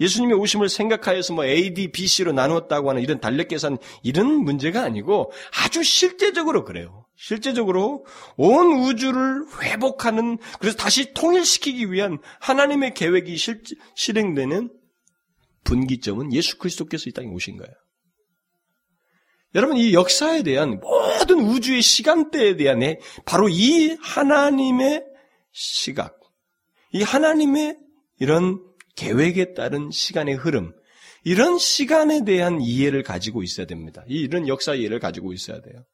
예수님의 0.00 0.36
오심을 0.36 0.68
생각하여서 0.68 1.34
뭐 1.34 1.46
AD, 1.46 1.92
BC로 1.92 2.32
나누었다고 2.32 2.90
하는 2.90 3.02
이런 3.02 3.20
달력 3.20 3.48
계산 3.48 3.78
이런 4.02 4.26
문제가 4.44 4.82
아니고 4.82 5.32
아주 5.64 5.82
실제적으로 5.82 6.64
그래요. 6.64 7.05
실제적으로 7.16 8.04
온 8.36 8.84
우주를 8.84 9.46
회복하는 9.62 10.38
그래서 10.60 10.76
다시 10.76 11.14
통일시키기 11.14 11.90
위한 11.90 12.18
하나님의 12.40 12.94
계획이 12.94 13.36
실, 13.36 13.62
실행되는 13.94 14.70
분기점은 15.64 16.32
예수 16.32 16.58
그리스도께서 16.58 17.08
이 17.08 17.12
땅에 17.12 17.28
오신 17.28 17.56
거예요. 17.56 17.72
여러분 19.54 19.78
이 19.78 19.94
역사에 19.94 20.42
대한 20.42 20.78
모든 20.80 21.40
우주의 21.40 21.80
시간대에 21.80 22.56
대한 22.56 22.80
바로 23.24 23.48
이 23.48 23.96
하나님의 24.00 25.04
시각, 25.52 26.20
이 26.92 27.02
하나님의 27.02 27.78
이런 28.20 28.62
계획에 28.96 29.54
따른 29.54 29.90
시간의 29.90 30.34
흐름, 30.34 30.74
이런 31.24 31.58
시간에 31.58 32.24
대한 32.24 32.60
이해를 32.60 33.02
가지고 33.02 33.42
있어야 33.42 33.66
됩니다. 33.66 34.04
이런 34.06 34.46
역사 34.46 34.74
이해를 34.74 35.00
가지고 35.00 35.32
있어야 35.32 35.60
돼요. 35.62 35.84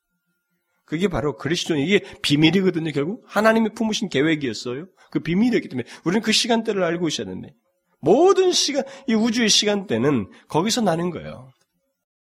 그게 0.93 1.09
바로 1.09 1.39
그리스도 1.39 1.75
이게 1.75 2.01
비밀이거든요. 2.21 2.93
결국 2.93 3.25
하나님이 3.27 3.71
품으신 3.71 4.11
계획이었어요. 4.11 4.89
그 5.11 5.21
비밀이었기 5.21 5.71
때문에 5.71 5.89
우리는 6.05 6.21
그 6.21 6.33
시간대를 6.33 6.85
알고 6.85 7.09
있어야 7.09 7.27
되는데 7.27 7.55
모든 8.03 8.53
시간 8.53 8.85
이 9.09 9.15
우주의 9.15 9.49
시간대는 9.49 10.29
거기서 10.49 10.83
나는 10.83 11.09
거예요. 11.09 11.51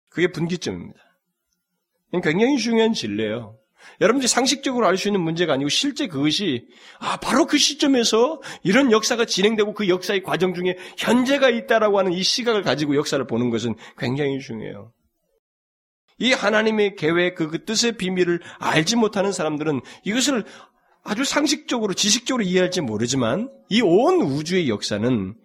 그게 0.10 0.32
분기점입니다. 0.32 1.00
굉장히 2.24 2.58
중요한 2.58 2.94
진리예요. 2.94 3.60
여러분들이 4.02 4.28
상식적으로 4.28 4.88
알 4.88 4.98
수 4.98 5.08
있는 5.08 5.22
문제가 5.22 5.54
아니고 5.54 5.70
실제 5.70 6.08
그것이 6.08 6.66
아 6.98 7.18
바로 7.18 7.46
그 7.46 7.60
시점에서 7.60 8.42
이런 8.64 8.92
역사가 8.92 9.26
진행되고 9.26 9.76
그 9.76 9.88
역사의 9.88 10.24
과정 10.24 10.56
중에 10.56 10.78
현재가 10.98 11.52
있다라고 11.52 12.00
하는 12.00 12.12
이 12.12 12.24
시각을 12.24 12.64
가지고 12.64 12.96
역사를 12.96 13.24
보는 13.28 13.52
것은 13.52 13.76
굉장히 14.00 14.40
중요해요. 14.40 14.94
이 16.19 16.31
하나님의 16.33 16.95
계획 16.95 17.36
그, 17.36 17.50
그 17.50 17.65
뜻의 17.65 17.93
비밀을 17.97 18.41
알지 18.59 18.95
못하는 18.95 19.31
사람들은 19.31 19.81
이것을 20.03 20.43
아주 21.03 21.24
상식적으로 21.24 21.93
지식적으로 21.93 22.43
이해할지 22.43 22.81
모르지만 22.81 23.50
이 23.69 23.81
온 23.81 24.21
우주의 24.21 24.67
역사는 24.69 25.36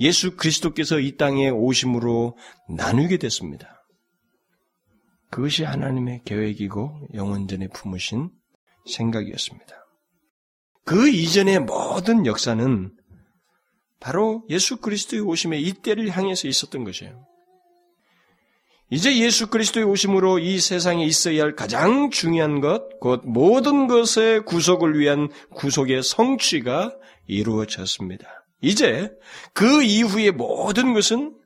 예수 0.00 0.36
그리스도께서 0.36 0.98
이 0.98 1.16
땅에 1.16 1.50
오심으로 1.50 2.36
나누게 2.70 3.18
됐습니다. 3.18 3.84
그것이 5.30 5.62
하나님의 5.64 6.22
계획이고 6.24 7.08
영원전에 7.14 7.68
품으신 7.68 8.30
생각이었습니다. 8.86 9.74
그 10.86 11.08
이전의 11.08 11.60
모든 11.60 12.24
역사는 12.24 12.96
바로 14.00 14.42
예수 14.48 14.78
그리스도의 14.78 15.22
오심에 15.22 15.58
이때를 15.58 16.08
향해서 16.08 16.48
있었던 16.48 16.84
것이에요. 16.84 17.26
이제 18.90 19.16
예수 19.18 19.46
그리스도의 19.46 19.86
오심으로 19.86 20.40
이 20.40 20.58
세상에 20.58 21.04
있어야 21.04 21.44
할 21.44 21.54
가장 21.54 22.10
중요한 22.10 22.60
것, 22.60 22.98
곧 22.98 23.22
모든 23.24 23.86
것의 23.86 24.44
구속을 24.44 24.98
위한 24.98 25.28
구속의 25.54 26.02
성취가 26.02 26.96
이루어졌습니다. 27.28 28.26
이제 28.60 29.10
그 29.54 29.82
이후의 29.82 30.32
모든 30.32 30.92
것은 30.92 31.36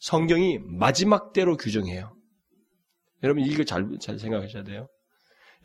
성경이 0.00 0.58
마지막 0.62 1.34
때로 1.34 1.58
규정해요. 1.58 2.16
여러분 3.22 3.44
이거 3.44 3.62
잘, 3.64 3.86
잘 4.00 4.18
생각하셔야 4.18 4.64
돼요. 4.64 4.88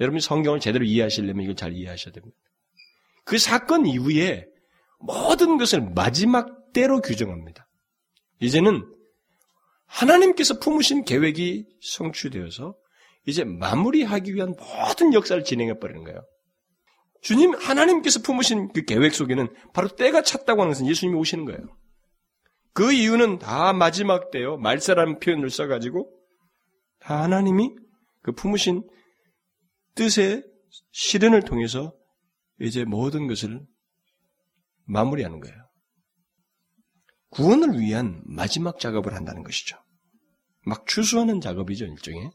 여러분이 0.02 0.22
성경을 0.22 0.60
제대로 0.60 0.86
이해하시려면 0.86 1.44
이걸 1.44 1.56
잘 1.56 1.74
이해하셔야 1.74 2.14
됩니다. 2.14 2.38
그 3.24 3.38
사건 3.38 3.86
이후에 3.86 4.46
모든 5.00 5.58
것을 5.58 5.82
마지막 5.96 6.72
때로 6.74 7.02
규정합니다. 7.02 7.68
이제는 8.42 8.86
하나님께서 9.90 10.60
품으신 10.60 11.04
계획이 11.04 11.66
성취되어서 11.82 12.76
이제 13.26 13.44
마무리하기 13.44 14.34
위한 14.34 14.56
모든 14.58 15.14
역사를 15.14 15.44
진행해 15.44 15.80
버리는 15.80 16.04
거예요. 16.04 16.26
주님 17.22 17.54
하나님께서 17.54 18.22
품으신 18.22 18.70
그 18.70 18.86
계획 18.86 19.14
속에는 19.14 19.54
바로 19.74 19.90
때가 19.90 20.22
찼다고 20.22 20.62
하는 20.62 20.72
것은 20.72 20.88
예수님이 20.88 21.18
오시는 21.20 21.46
거예요. 21.46 21.60
그 22.74 22.94
이유는 22.94 23.40
다 23.40 23.74
마지막 23.74 24.32
때요. 24.32 24.58
말세라는 24.58 25.20
표현을 25.20 25.50
써가지고 25.50 26.10
하나님이 27.02 27.76
그 28.22 28.32
품으신 28.32 28.88
뜻의 29.96 30.44
실현을 30.92 31.42
통해서 31.44 31.94
이제 32.62 32.86
모든 32.86 33.28
것을 33.28 33.66
마무리하는 34.86 35.40
거예요. 35.40 35.58
구원을 37.30 37.80
위한 37.80 38.22
마지막 38.26 38.80
작업을 38.80 39.14
한다는 39.14 39.44
것이죠. 39.44 39.78
막 40.66 40.86
추수하는 40.86 41.42
작업이죠, 41.42 41.86
일종의. 41.86 42.32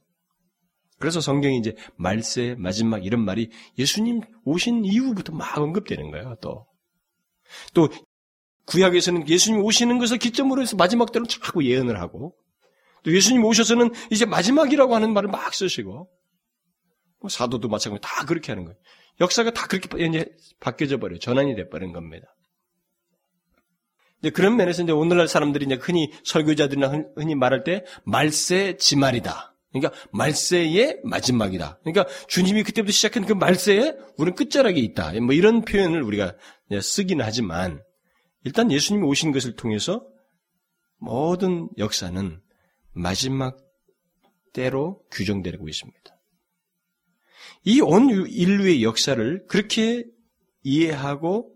그래서 0.99 1.21
성경이 1.21 1.59
이제 1.59 1.77
말세, 1.97 2.55
마지막 2.59 3.05
이런 3.05 3.25
말이 3.25 3.51
예수님 3.79 4.23
오신 4.45 4.85
이후부터 4.85 5.33
막 5.33 5.59
언급되는 5.59 6.11
거예요, 6.11 6.37
또. 6.41 6.67
또, 7.75 7.89
구약에서는 8.67 9.29
예수님 9.29 9.61
오시는 9.63 9.99
것을 9.99 10.19
기점으로 10.19 10.63
해서 10.63 10.77
마지막 10.77 11.13
때로 11.13 11.27
자꾸 11.27 11.65
예언을 11.65 12.01
하고, 12.01 12.35
또 13.03 13.15
예수님 13.15 13.45
오셔서는 13.45 13.91
이제 14.11 14.25
마지막이라고 14.25 14.95
하는 14.95 15.13
말을 15.13 15.29
막 15.29 15.53
쓰시고, 15.53 16.09
뭐 17.21 17.29
사도도 17.29 17.69
마찬가지로 17.69 18.01
다 18.01 18.25
그렇게 18.27 18.53
하는 18.53 18.65
거예요. 18.65 18.79
역사가 19.21 19.53
다 19.53 19.67
그렇게 19.67 19.89
이제 20.07 20.27
바뀌어져 20.61 20.99
버려요. 20.99 21.19
전환이 21.19 21.55
돼버린 21.55 21.93
겁니다. 21.93 22.34
그런 24.31 24.57
면에서 24.57 24.83
이제 24.83 24.93
오늘날 24.93 25.29
사람들이 25.29 25.67
이제 25.67 25.75
흔히 25.81 26.11
설교자들이나 26.25 27.05
흔히 27.17 27.35
말할 27.35 27.65
때 27.65 27.85
말세 28.05 28.77
지말이다. 28.77 29.55
그러니까 29.73 29.93
말세의 30.13 31.01
마지막이다. 31.05 31.81
그러니까 31.83 32.07
주님이 32.29 32.63
그때부터 32.63 32.93
시작한 32.93 33.27
그 33.27 33.33
말세에 33.33 33.95
우리는 34.17 34.37
끝자락에 34.37 34.79
있다. 34.79 35.13
뭐 35.21 35.35
이런 35.35 35.63
표현을 35.65 36.03
우리가 36.03 36.35
쓰기는 36.81 37.25
하지만 37.25 37.83
일단 38.45 38.71
예수님이 38.71 39.05
오신 39.07 39.33
것을 39.33 39.57
통해서 39.57 40.07
모든 40.99 41.69
역사는 41.77 42.41
마지막 42.93 43.57
때로 44.53 45.03
규정되고 45.11 45.69
있습니다. 45.69 46.01
이 47.65 47.81
온 47.81 48.11
인류의 48.11 48.85
역사를 48.85 49.45
그렇게 49.49 50.05
이해하고 50.63 51.53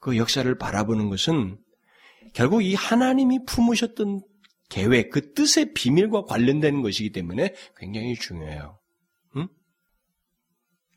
그 0.00 0.16
역사를 0.16 0.58
바라보는 0.58 1.10
것은 1.10 1.58
결국 2.34 2.62
이 2.62 2.74
하나님이 2.74 3.44
품으셨던 3.46 4.22
계획, 4.68 5.10
그 5.10 5.32
뜻의 5.32 5.72
비밀과 5.72 6.24
관련된 6.24 6.82
것이기 6.82 7.10
때문에 7.12 7.54
굉장히 7.76 8.14
중요해요. 8.14 8.78
응? 9.36 9.48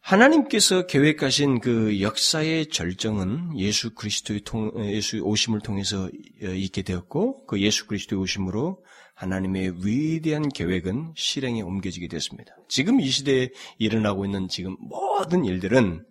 하나님께서 0.02 0.88
계획하신 0.88 1.60
그 1.62 2.02
역사의 2.02 2.68
절정은 2.68 3.58
예수 3.58 3.94
그리스도의 3.94 4.42
통, 4.44 4.72
예수 4.94 5.22
오심을 5.22 5.62
통해서 5.62 6.10
있게 6.42 6.82
되었고, 6.82 7.46
그 7.46 7.62
예수 7.62 7.88
그리스도의 7.88 8.22
오심으로 8.22 8.84
하나님의 9.16 9.86
위대한 9.86 10.50
계획은 10.50 11.14
실행에 11.16 11.62
옮겨지게 11.62 12.08
됐습니다. 12.08 12.54
지금 12.68 13.00
이 13.00 13.08
시대에 13.08 13.52
일어나고 13.78 14.26
있는 14.26 14.48
지금 14.48 14.76
모든 14.80 15.46
일들은 15.46 16.04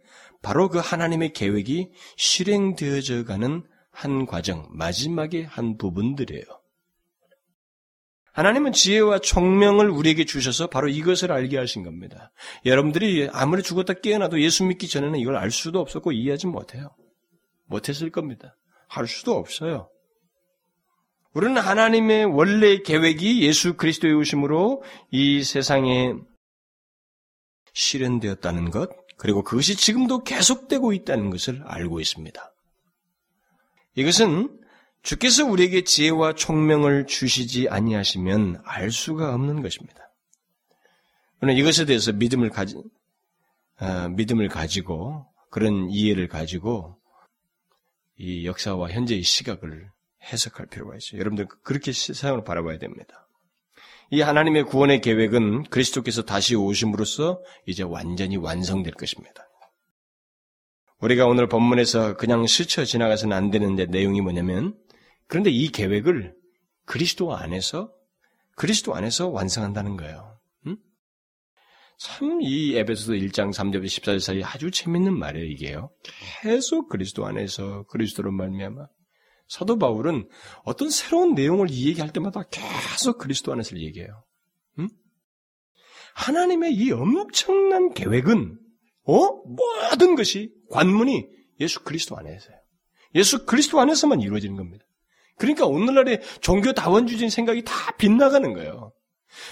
바로 0.43 0.69
그 0.69 0.79
하나님의 0.79 1.33
계획이 1.33 1.91
실행되어져 2.17 3.25
가는 3.25 3.65
한 3.91 4.27
과정, 4.27 4.67
마지막의 4.71 5.45
한 5.45 5.77
부분들이에요. 5.77 6.45
하나님은 8.33 8.73
지혜와 8.73 9.19
총명을 9.19 9.91
우리에게 9.91 10.25
주셔서 10.25 10.69
바로 10.69 10.89
이것을 10.89 11.33
알게 11.33 11.59
하신 11.59 11.83
겁니다. 11.83 12.33
여러분들이 12.65 13.29
아무리 13.33 13.63
죽었다 13.63 13.95
깨어나도 13.95 14.41
예수 14.41 14.65
믿기 14.65 14.89
전에는 14.89 15.19
이걸 15.19 15.37
알 15.37 15.51
수도 15.51 15.81
없었고 15.81 16.13
이해하지 16.13 16.47
못해요. 16.47 16.95
못했을 17.67 18.11
겁니다. 18.11 18.57
할 18.89 19.07
수도 19.07 19.35
없어요. 19.35 19.91
우리는 21.33 21.57
하나님의 21.61 22.25
원래 22.25 22.79
계획이 22.79 23.43
예수 23.43 23.75
그리스도의 23.77 24.15
오심으로 24.15 24.83
이 25.11 25.45
세상에 25.45 26.15
실현되었다는 27.73 28.71
것, 28.71 28.91
그리고 29.17 29.43
그것이 29.45 29.77
지금도 29.77 30.25
계속되고 30.25 30.93
있다는 30.93 31.31
것을 31.31 31.63
알고 31.67 32.01
있습니다. 32.01 32.53
이것은 33.95 34.61
주께서 35.03 35.47
우리에게 35.47 35.85
지혜와 35.85 36.35
총명을 36.35 37.07
주시지 37.07 37.69
아니하시면 37.69 38.63
알 38.65 38.91
수가 38.91 39.35
없는 39.35 39.63
것입니다. 39.63 40.13
그러나 41.39 41.59
이것에 41.59 41.87
대해서 41.87 42.13
믿음을 42.13 42.51
가지, 42.51 42.77
어, 43.81 44.09
믿음을 44.11 44.49
가지고 44.49 45.27
그런 45.51 45.89
이해를 45.91 46.29
가지고 46.29 46.97
이 48.19 48.47
역사와 48.47 48.91
현재의 48.91 49.23
시각을 49.23 49.91
해석할 50.23 50.67
필요가 50.67 50.97
있어요. 50.97 51.19
여러분들 51.21 51.49
그렇게 51.63 51.93
세상을 51.93 52.45
바라봐야 52.45 52.79
됩니다. 52.79 53.27
이 54.11 54.21
하나님의 54.21 54.65
구원의 54.65 55.01
계획은 55.01 55.65
그리스도께서 55.65 56.23
다시 56.23 56.57
오심으로써 56.57 57.43
이제 57.67 57.83
완전히 57.83 58.37
완성될 58.37 58.95
것입니다. 58.95 59.50
우리가 61.01 61.27
오늘 61.27 61.49
본문에서 61.49 62.17
그냥 62.17 62.47
스쳐 62.47 62.85
지나가서는 62.85 63.37
안 63.37 63.51
되는데 63.51 63.87
내용이 63.87 64.21
뭐냐면 64.21 64.77
그런데 65.27 65.51
이 65.51 65.69
계획을 65.69 66.35
그리스도 66.85 67.35
안에서 67.35 67.93
그리스도 68.57 68.95
안에서 68.95 69.29
완성한다는 69.29 69.97
거예요. 69.97 70.39
음? 70.67 70.77
참이 71.99 72.75
에베소서 72.77 73.13
1장 73.13 73.53
3절부터 73.55 73.87
14절 73.87 74.21
사이 74.21 74.43
아주 74.43 74.71
재밌는 74.71 75.19
말이에요, 75.19 75.47
이게요. 75.47 75.91
계속 76.43 76.89
그리스도 76.89 77.25
안에서 77.27 77.85
그리스도로 77.85 78.33
말미암아 78.33 78.87
사도 79.49 79.79
바울은 79.79 80.29
어떤 80.65 80.91
새로운 80.91 81.35
내용을 81.35 81.71
얘기할 81.71 82.13
때마다 82.13 82.43
계속 82.51 83.19
그리스도 83.19 83.53
안에서 83.53 83.79
얘기해요. 83.79 84.25
음? 84.79 84.89
하나님의 86.15 86.75
이 86.75 86.93
엄청난 86.93 87.95
계획은 87.95 88.59
어? 89.05 89.29
모든 89.45 90.15
것이 90.15 90.53
관문이 90.71 91.29
예수 91.61 91.83
그리스도 91.83 92.17
안에서요. 92.17 92.57
예수 93.15 93.45
그리스도 93.45 93.81
안에서만 93.81 94.21
이루어지는 94.21 94.57
겁니다. 94.57 94.85
그러니까 95.37 95.67
오늘날의 95.67 96.21
종교 96.41 96.73
다원주의적인 96.73 97.31
생각이 97.31 97.65
다 97.65 97.93
빗나가는 97.97 98.53
거예요. 98.53 98.93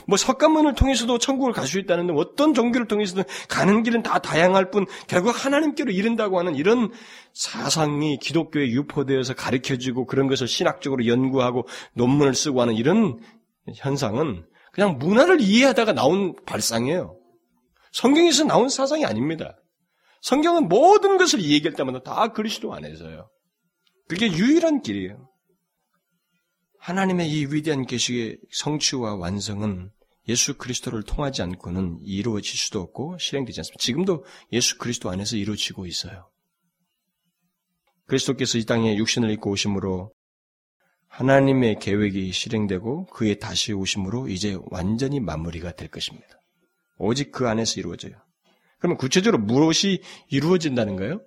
뭐 0.07 0.17
석가문을 0.17 0.75
통해서도 0.75 1.19
천국을 1.19 1.53
갈 1.53 1.67
수 1.67 1.79
있다는데 1.79 2.13
어떤 2.17 2.53
종교를 2.53 2.89
통해서든 2.89 3.25
가는 3.49 3.83
길은 3.83 4.03
다 4.03 4.19
다양할 4.19 4.71
뿐 4.71 4.87
결국 5.07 5.45
하나님께로 5.45 5.93
이른다고 5.93 6.39
하는 6.39 6.57
이런 6.57 6.91
사상이 7.33 8.19
기독교에 8.19 8.69
유포되어서 8.71 9.35
가르쳐지고 9.35 10.07
그런 10.07 10.27
것을 10.27 10.49
신학적으로 10.49 11.07
연구하고 11.07 11.67
논문을 11.95 12.35
쓰고 12.35 12.61
하는 12.61 12.75
이런 12.75 13.21
현상은 13.77 14.47
그냥 14.73 14.99
문화를 14.99 15.41
이해하다가 15.41 15.93
나온 15.93 16.35
발상이에요. 16.45 17.17
성경에서 17.93 18.45
나온 18.45 18.69
사상이 18.69 19.05
아닙니다. 19.05 19.57
성경은 20.23 20.69
모든 20.69 21.17
것을 21.17 21.43
얘기할 21.43 21.75
때마다 21.75 22.03
다 22.03 22.29
그리스도 22.33 22.75
안에서요. 22.75 23.29
그게 24.09 24.31
유일한 24.33 24.83
길이에요. 24.83 25.29
하나님의 26.79 27.31
이 27.31 27.47
위대한 27.47 27.87
계식의 27.87 28.39
성취와 28.51 29.17
완성은 29.17 29.91
예수 30.29 30.57
그리스도를 30.57 31.03
통하지 31.03 31.43
않고는 31.43 32.01
이루어질 32.03 32.57
수도 32.57 32.81
없고 32.81 33.19
실행되지 33.19 33.61
않습니다. 33.61 33.81
지금도 33.81 34.25
예수 34.53 34.79
그리스도 34.79 35.11
안에서 35.11 35.37
이루어지고 35.37 35.87
있어요. 35.87 36.31
그리스도께서 38.07 38.59
이 38.59 38.65
땅에 38.65 38.97
육신을 38.97 39.31
입고 39.33 39.51
오심으로 39.51 40.13
하나님의 41.09 41.79
계획이 41.79 42.33
실행되고 42.33 43.07
그의 43.07 43.39
다시 43.39 43.73
오심으로 43.73 44.29
이제 44.29 44.59
완전히 44.67 45.21
마무리가 45.21 45.73
될 45.73 45.89
것입니다. 45.89 46.27
오직 46.99 47.33
그 47.33 47.49
안에서 47.49 47.81
이루어져요. 47.81 48.15
그러면 48.79 48.97
구체적으로 48.97 49.43
무엇이 49.43 50.03
이루어진다는 50.29 50.97
거예요? 50.97 51.21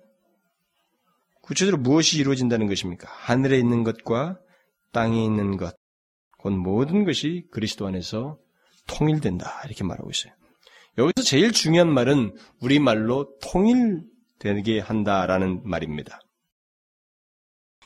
구체적으로 1.42 1.82
무엇이 1.82 2.18
이루어진다는 2.18 2.66
것입니까? 2.66 3.08
하늘에 3.10 3.58
있는 3.58 3.82
것과 3.84 4.38
땅에 4.92 5.22
있는 5.24 5.56
것, 5.56 5.76
곧 6.38 6.50
모든 6.50 7.04
것이 7.04 7.46
그리스도 7.50 7.86
안에서 7.86 8.38
통일된다. 8.86 9.62
이렇게 9.66 9.84
말하고 9.84 10.10
있어요. 10.10 10.32
여기서 10.98 11.22
제일 11.24 11.52
중요한 11.52 11.92
말은 11.92 12.36
우리말로 12.60 13.36
통일되게 13.40 14.80
한다라는 14.80 15.62
말입니다. 15.64 16.20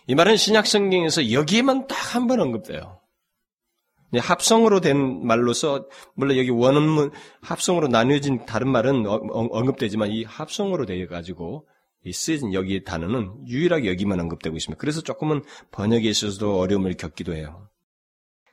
이 0.08 0.14
말은 0.14 0.36
신약 0.36 0.66
성경에서 0.66 1.32
여기에만 1.32 1.86
딱 1.86 2.14
한 2.14 2.26
번 2.28 2.40
언급돼요. 2.40 3.00
합성으로 4.14 4.80
된 4.80 5.26
말로서 5.26 5.86
물론 6.14 6.36
여기 6.38 6.50
원어문 6.50 7.10
합성으로 7.42 7.88
나뉘어진 7.88 8.46
다른 8.46 8.68
말은 8.68 9.06
어, 9.06 9.14
어, 9.14 9.46
언급되지만 9.50 10.10
이 10.10 10.24
합성으로 10.24 10.86
되어 10.86 11.06
가지고 11.08 11.66
이 12.04 12.12
쓰여진 12.12 12.54
여기 12.54 12.84
단어는 12.84 13.48
유일하게 13.48 13.90
여기만 13.90 14.20
언급되고 14.20 14.56
있습니다. 14.56 14.78
그래서 14.78 15.00
조금은 15.00 15.42
번역에 15.72 16.08
있어서도 16.08 16.58
어려움을 16.58 16.94
겪기도 16.94 17.34
해요. 17.34 17.68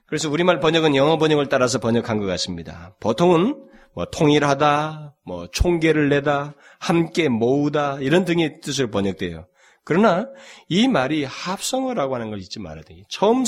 그래서 0.07 0.29
우리말 0.29 0.59
번역은 0.59 0.95
영어 0.95 1.17
번역을 1.17 1.49
따라서 1.49 1.79
번역한 1.79 2.19
것 2.19 2.25
같습니다. 2.25 2.95
보통은 2.99 3.67
뭐 3.95 4.05
통일하다, 4.05 5.15
뭐 5.25 5.47
총계를 5.51 6.09
내다, 6.09 6.55
함께 6.79 7.29
모으다 7.29 7.99
이런 7.99 8.25
등의 8.25 8.59
뜻으로 8.61 8.89
번역돼요. 8.89 9.45
그러나 9.85 10.27
이 10.69 10.87
말이 10.87 11.25
합성어라고 11.25 12.15
하는 12.15 12.29
걸 12.29 12.39
잊지 12.39 12.59
말아야 12.59 12.83
돼요. 12.83 13.03
처음 13.09 13.43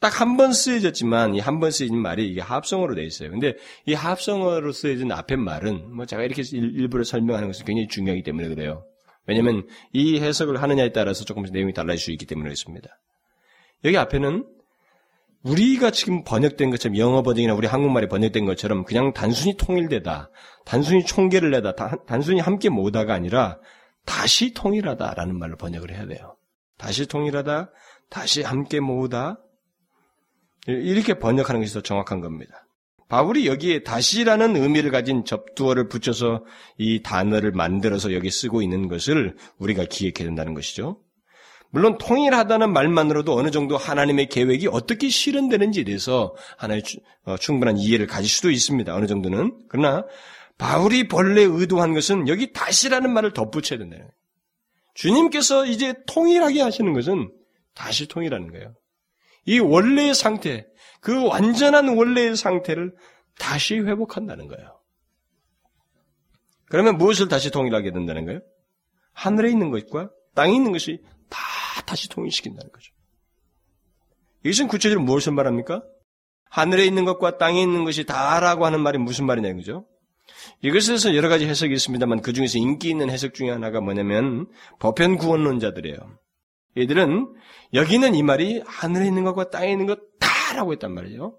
딱 0.00 0.20
한 0.20 0.36
번 0.36 0.52
쓰여졌지만 0.52 1.34
이 1.34 1.40
한 1.40 1.60
번 1.60 1.70
쓰여진 1.70 1.96
말이 1.96 2.28
이게 2.28 2.40
합성어로 2.42 2.94
돼 2.94 3.04
있어요. 3.04 3.30
근데 3.30 3.54
이 3.86 3.94
합성어로 3.94 4.72
쓰여진 4.72 5.10
앞에 5.12 5.36
말은 5.36 5.94
뭐 5.94 6.04
제가 6.04 6.22
이렇게 6.22 6.42
일부러 6.52 7.04
설명하는 7.04 7.48
것은 7.48 7.64
굉장히 7.64 7.88
중요하기 7.88 8.22
때문에 8.22 8.48
그래요. 8.48 8.84
왜냐하면 9.26 9.66
이 9.92 10.20
해석을 10.20 10.62
하느냐에 10.62 10.92
따라서 10.92 11.24
조금씩 11.24 11.54
내용이 11.54 11.72
달라질 11.72 12.02
수 12.02 12.10
있기 12.12 12.26
때문에 12.26 12.48
그렇습니다. 12.48 12.90
여기 13.84 13.96
앞에는 13.96 14.44
우리가 15.42 15.90
지금 15.90 16.24
번역된 16.24 16.70
것처럼 16.70 16.98
영어 16.98 17.22
번역이나 17.22 17.54
우리 17.54 17.66
한국말이 17.66 18.08
번역된 18.08 18.44
것처럼 18.44 18.84
그냥 18.84 19.12
단순히 19.12 19.56
통일되다, 19.56 20.30
단순히 20.64 21.04
총계를 21.04 21.50
내다, 21.52 21.74
단순히 22.06 22.40
함께 22.40 22.68
모다가 22.68 23.14
아니라 23.14 23.58
다시 24.08 24.54
통일하다라는 24.54 25.38
말로 25.38 25.56
번역을 25.56 25.92
해야 25.92 26.06
돼요. 26.06 26.36
다시 26.78 27.06
통일하다, 27.06 27.70
다시 28.08 28.42
함께 28.42 28.80
모으다. 28.80 29.38
이렇게 30.66 31.18
번역하는 31.18 31.60
것이 31.60 31.74
더 31.74 31.82
정확한 31.82 32.20
겁니다. 32.20 32.66
바울이 33.08 33.46
여기에 33.46 33.82
다시라는 33.82 34.56
의미를 34.56 34.90
가진 34.90 35.24
접두어를 35.26 35.88
붙여서 35.88 36.44
이 36.78 37.02
단어를 37.02 37.52
만들어서 37.52 38.14
여기 38.14 38.30
쓰고 38.30 38.62
있는 38.62 38.88
것을 38.88 39.36
우리가 39.58 39.84
기억해야 39.84 40.26
된다는 40.26 40.54
것이죠. 40.54 41.00
물론 41.70 41.98
통일하다는 41.98 42.72
말만으로도 42.72 43.36
어느 43.36 43.50
정도 43.50 43.76
하나님의 43.76 44.30
계획이 44.30 44.68
어떻게 44.68 45.10
실현되는지에 45.10 45.84
대해서 45.84 46.34
하나의 46.56 46.82
어, 47.24 47.36
충분한 47.36 47.76
이해를 47.76 48.06
가질 48.06 48.28
수도 48.28 48.50
있습니다. 48.50 48.94
어느 48.94 49.06
정도는. 49.06 49.58
그러나 49.68 50.04
바울이 50.58 51.06
본래 51.08 51.42
의도한 51.42 51.94
것은 51.94 52.28
여기 52.28 52.52
다시라는 52.52 53.12
말을 53.12 53.32
덧붙여야 53.32 53.78
거예요. 53.78 54.08
주님께서 54.94 55.64
이제 55.66 55.94
통일하게 56.08 56.60
하시는 56.60 56.92
것은 56.92 57.32
다시 57.74 58.08
통일하는 58.08 58.50
거예요. 58.50 58.74
이 59.44 59.60
원래의 59.60 60.14
상태, 60.14 60.66
그 61.00 61.26
완전한 61.26 61.96
원래의 61.96 62.36
상태를 62.36 62.94
다시 63.38 63.78
회복한다는 63.78 64.48
거예요. 64.48 64.80
그러면 66.66 66.98
무엇을 66.98 67.28
다시 67.28 67.50
통일하게 67.50 67.92
된다는 67.92 68.26
거예요? 68.26 68.40
하늘에 69.12 69.50
있는 69.50 69.70
것과 69.70 70.10
땅에 70.34 70.54
있는 70.54 70.72
것이 70.72 71.00
다 71.30 71.38
다시 71.86 72.08
통일시킨다는 72.08 72.70
거죠. 72.70 72.92
이것은 74.44 74.68
구체적으로 74.68 75.04
무엇을 75.04 75.32
말합니까? 75.32 75.82
하늘에 76.50 76.84
있는 76.84 77.04
것과 77.04 77.38
땅에 77.38 77.62
있는 77.62 77.84
것이 77.84 78.04
다라고 78.04 78.66
하는 78.66 78.80
말이 78.80 78.98
무슨 78.98 79.26
말이냐 79.26 79.48
이거죠. 79.50 79.86
이것에서 80.62 81.14
여러 81.14 81.28
가지 81.28 81.46
해석이 81.46 81.72
있습니다만 81.72 82.22
그 82.22 82.32
중에서 82.32 82.58
인기 82.58 82.88
있는 82.88 83.10
해석 83.10 83.34
중에 83.34 83.50
하나가 83.50 83.80
뭐냐면 83.80 84.46
보편 84.78 85.16
구원론자들이에요. 85.16 85.98
얘들은 86.76 87.34
여기는 87.74 88.14
이 88.14 88.22
말이 88.22 88.62
하늘에 88.66 89.06
있는 89.06 89.24
것과 89.24 89.50
땅에 89.50 89.70
있는 89.70 89.86
것 89.86 89.98
다라고 90.20 90.72
했단 90.72 90.92
말이에요. 90.92 91.36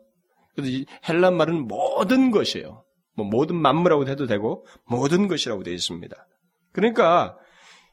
그래서 0.56 0.72
이 0.72 0.86
헬란 1.08 1.36
말은 1.36 1.68
모든 1.68 2.32
것이에요. 2.32 2.84
뭐 3.16 3.26
모든 3.26 3.56
만물라고 3.56 4.08
해도 4.08 4.28
되고 4.28 4.66
모든 4.86 5.28
것이라고 5.28 5.64
되어 5.64 5.74
있습니다. 5.74 6.16
그러니까 6.72 7.38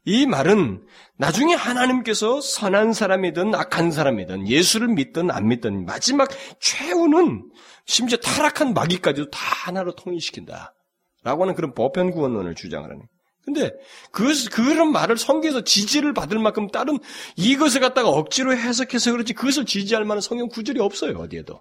이 0.05 0.25
말은 0.25 0.87
나중에 1.19 1.55
하나님께서 1.55 2.41
선한 2.41 2.93
사람이든 2.93 3.55
악한 3.57 3.91
사람이든 3.91 4.47
예수를 4.47 4.89
믿든 4.89 5.33
안 5.33 5.49
믿든 5.49 5.85
마지막 5.85 6.29
최후는 6.61 7.51
심지어 7.87 8.17
타락한 8.19 8.73
마귀까지도 8.73 9.31
다 9.31 9.39
하나로 9.65 9.97
통일시킨다. 9.97 10.76
라고 11.27 11.43
하는 11.43 11.57
그런 11.57 11.75
보편 11.75 12.13
구원론을 12.13 12.55
주장을 12.55 12.89
하는. 12.89 13.03
근데 13.45 13.73
그, 14.13 14.33
그런 14.53 14.93
말을 14.93 15.17
성경에서 15.17 15.63
지지를 15.65 16.15
받을 16.15 16.39
만큼 16.39 16.69
다른 16.69 16.99
이것을 17.35 17.81
갖다가 17.81 18.11
억지로 18.11 18.57
해석해서 18.57 19.11
그렇지 19.11 19.35
그것을 19.35 19.67
지지할 19.67 20.05
만한 20.05 20.21
성경 20.21 20.47
구절이 20.49 20.79
없어요, 20.81 21.19
어디에도. 21.19 21.61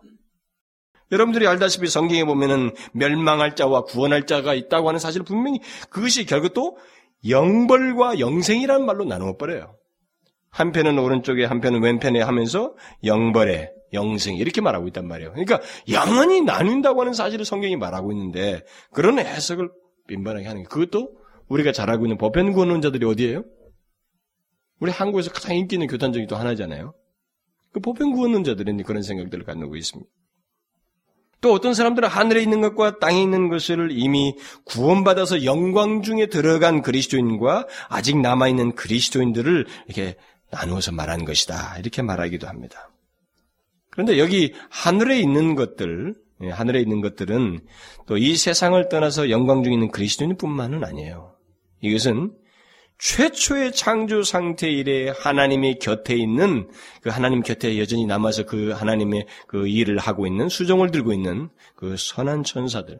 여러분들이 1.11 1.47
알다시피 1.47 1.87
성경에 1.87 2.23
보면은 2.25 2.75
멸망할 2.93 3.55
자와 3.55 3.85
구원할 3.85 4.27
자가 4.27 4.53
있다고 4.53 4.87
하는 4.87 4.99
사실을 4.99 5.25
분명히 5.25 5.59
그것이 5.89 6.27
결국 6.27 6.53
또 6.53 6.77
영벌과 7.27 8.19
영생이라는 8.19 8.85
말로 8.85 9.03
나누어 9.03 9.35
버려요. 9.35 9.77
한편은 10.51 10.99
오른쪽에 10.99 11.45
한편은 11.45 11.81
왼편에 11.81 12.21
하면서 12.21 12.75
영벌에 13.03 13.71
영생 13.93 14.35
이렇게 14.35 14.61
말하고 14.61 14.87
있단 14.87 15.07
말이에요. 15.07 15.31
그러니까 15.31 15.61
영원히 15.89 16.41
나뉜다고 16.41 17.01
하는 17.01 17.13
사실을 17.13 17.45
성경이 17.45 17.75
말하고 17.75 18.11
있는데 18.11 18.63
그런 18.91 19.19
해석을 19.19 19.69
빈번하게 20.07 20.47
하는 20.47 20.63
게 20.63 20.67
그것도 20.67 21.17
우리가 21.47 21.71
잘 21.71 21.89
알고 21.89 22.05
있는 22.05 22.17
보편 22.17 22.53
구원론자들이 22.53 23.05
어디예요? 23.05 23.43
우리 24.79 24.91
한국에서 24.91 25.31
가장 25.31 25.55
인기 25.55 25.75
있는 25.75 25.87
교단 25.87 26.11
중에 26.11 26.25
또 26.27 26.35
하나잖아요. 26.35 26.93
그 27.71 27.79
보편 27.79 28.11
구원론자들은 28.11 28.83
그런 28.83 29.03
생각들을 29.03 29.45
갖고 29.45 29.75
있습니다. 29.75 30.09
또 31.41 31.53
어떤 31.53 31.73
사람들은 31.73 32.09
하늘에 32.09 32.41
있는 32.41 32.61
것과 32.61 32.97
땅에 32.97 33.21
있는 33.21 33.49
것을 33.49 33.89
이미 33.91 34.35
구원받아서 34.65 35.43
영광 35.43 36.01
중에 36.01 36.27
들어간 36.27 36.81
그리스도인과 36.81 37.67
아직 37.87 38.19
남아있는 38.19 38.73
그리스도인들을 38.73 39.67
이렇게 39.85 40.15
나누어서 40.51 40.91
말한 40.91 41.25
것이다. 41.25 41.77
이렇게 41.77 42.01
말하기도 42.01 42.47
합니다. 42.47 42.89
그런데 43.95 44.19
여기 44.19 44.53
하늘에 44.69 45.19
있는 45.19 45.55
것들, 45.55 46.15
예, 46.43 46.49
하늘에 46.49 46.81
있는 46.81 47.01
것들은 47.01 47.61
또 48.07 48.17
이 48.17 48.35
세상을 48.35 48.89
떠나서 48.89 49.29
영광 49.29 49.63
중에 49.63 49.73
있는 49.73 49.89
그리스도인뿐만은 49.89 50.83
아니에요. 50.83 51.35
이것은 51.81 52.33
최초의 52.97 53.73
창조 53.73 54.23
상태 54.23 54.69
이래 54.69 55.11
하나님의 55.17 55.79
곁에 55.79 56.15
있는 56.15 56.69
그 57.01 57.09
하나님 57.09 57.41
곁에 57.41 57.77
여전히 57.79 58.05
남아서 58.05 58.45
그 58.45 58.71
하나님의 58.71 59.27
그 59.47 59.67
일을 59.67 59.97
하고 59.97 60.27
있는 60.27 60.47
수종을 60.49 60.91
들고 60.91 61.11
있는 61.11 61.49
그 61.75 61.95
선한 61.97 62.43
천사들, 62.43 62.99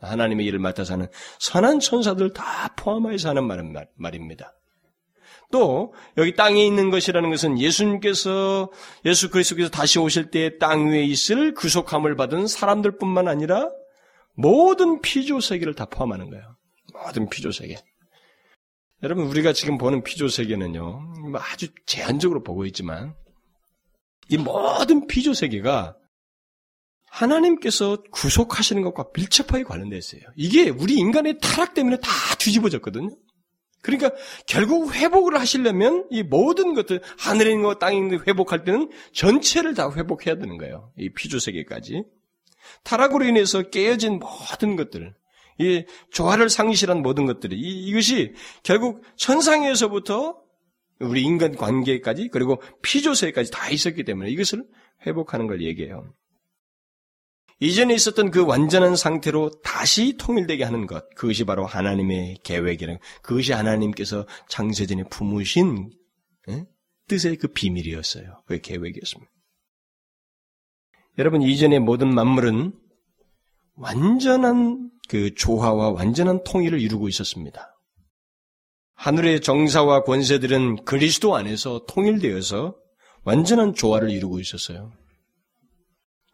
하나님의 0.00 0.46
일을 0.46 0.58
맡아서 0.58 0.94
하는 0.94 1.06
선한 1.38 1.80
천사들 1.80 2.32
다 2.32 2.74
포함해서 2.76 3.30
하는 3.30 3.44
말, 3.46 3.88
말입니다. 3.96 4.54
또 5.52 5.94
여기 6.16 6.34
땅에 6.34 6.64
있는 6.66 6.90
것이라는 6.90 7.30
것은 7.30 7.60
예수님께서 7.60 8.72
예수 9.04 9.30
그리스도께서 9.30 9.70
다시 9.70 10.00
오실 10.00 10.30
때 10.32 10.58
땅 10.58 10.88
위에 10.90 11.04
있을 11.04 11.54
구속함을 11.54 12.16
받은 12.16 12.48
사람들뿐만 12.48 13.28
아니라 13.28 13.70
모든 14.34 15.00
피조 15.00 15.40
세계를 15.40 15.74
다 15.74 15.84
포함하는 15.84 16.30
거예요. 16.30 16.56
모든 16.92 17.28
피조 17.28 17.52
세계. 17.52 17.76
여러분 19.02 19.26
우리가 19.26 19.52
지금 19.52 19.78
보는 19.78 20.02
피조 20.02 20.28
세계는요 20.28 20.82
뭐 21.30 21.40
아주 21.40 21.68
제한적으로 21.86 22.42
보고 22.42 22.64
있지만 22.66 23.14
이 24.28 24.38
모든 24.38 25.06
피조 25.06 25.34
세계가 25.34 25.96
하나님께서 27.10 28.02
구속하시는 28.10 28.82
것과 28.82 29.06
밀접하게 29.14 29.64
관련되어 29.64 29.98
있어요. 29.98 30.22
이게 30.34 30.70
우리 30.70 30.94
인간의 30.94 31.38
타락 31.40 31.74
때문에 31.74 31.98
다 31.98 32.08
뒤집어졌거든요. 32.38 33.10
그러니까 33.82 34.12
결국 34.46 34.94
회복을 34.94 35.38
하시려면 35.38 36.06
이 36.10 36.22
모든 36.22 36.74
것들 36.74 37.00
하늘에 37.18 37.50
있는 37.50 37.64
것, 37.64 37.78
땅에 37.78 37.96
있는 37.96 38.18
것 38.18 38.28
회복할 38.28 38.64
때는 38.64 38.90
전체를 39.12 39.74
다 39.74 39.90
회복해야 39.94 40.36
되는 40.36 40.56
거예요. 40.56 40.92
이 40.96 41.10
피조 41.10 41.38
세계까지. 41.38 42.04
타락으로 42.84 43.24
인해서 43.24 43.62
깨어진 43.62 44.20
모든 44.20 44.76
것들, 44.76 45.14
이 45.58 45.84
조화를 46.12 46.48
상실한 46.48 47.02
모든 47.02 47.26
것들이 47.26 47.56
이, 47.56 47.88
이것이 47.88 48.34
결국 48.62 49.02
천상에서부터 49.16 50.40
우리 51.00 51.22
인간 51.22 51.56
관계까지 51.56 52.28
그리고 52.32 52.62
피조세까지 52.82 53.50
다 53.50 53.70
있었기 53.70 54.04
때문에 54.04 54.30
이것을 54.30 54.64
회복하는 55.06 55.46
걸 55.48 55.62
얘기해요. 55.62 56.12
이전에 57.62 57.94
있었던 57.94 58.32
그 58.32 58.44
완전한 58.44 58.96
상태로 58.96 59.62
다시 59.62 60.16
통일되게 60.16 60.64
하는 60.64 60.88
것, 60.88 61.08
그것이 61.14 61.44
바로 61.44 61.64
하나님의 61.64 62.38
계획이라 62.42 62.98
그것이 63.22 63.52
하나님께서 63.52 64.26
창세전에 64.48 65.04
품으신 65.04 65.92
예? 66.48 66.66
뜻의 67.06 67.36
그 67.36 67.46
비밀이었어요. 67.46 68.42
그 68.46 68.60
계획이었습니다. 68.60 69.30
여러분, 71.18 71.42
이전의 71.42 71.78
모든 71.78 72.12
만물은 72.12 72.72
완전한 73.76 74.90
그 75.08 75.32
조화와 75.36 75.90
완전한 75.90 76.42
통일을 76.42 76.80
이루고 76.80 77.08
있었습니다. 77.08 77.76
하늘의 78.94 79.40
정사와 79.40 80.02
권세들은 80.02 80.84
그리스도 80.84 81.36
안에서 81.36 81.86
통일되어서 81.88 82.74
완전한 83.22 83.72
조화를 83.72 84.10
이루고 84.10 84.40
있었어요. 84.40 84.92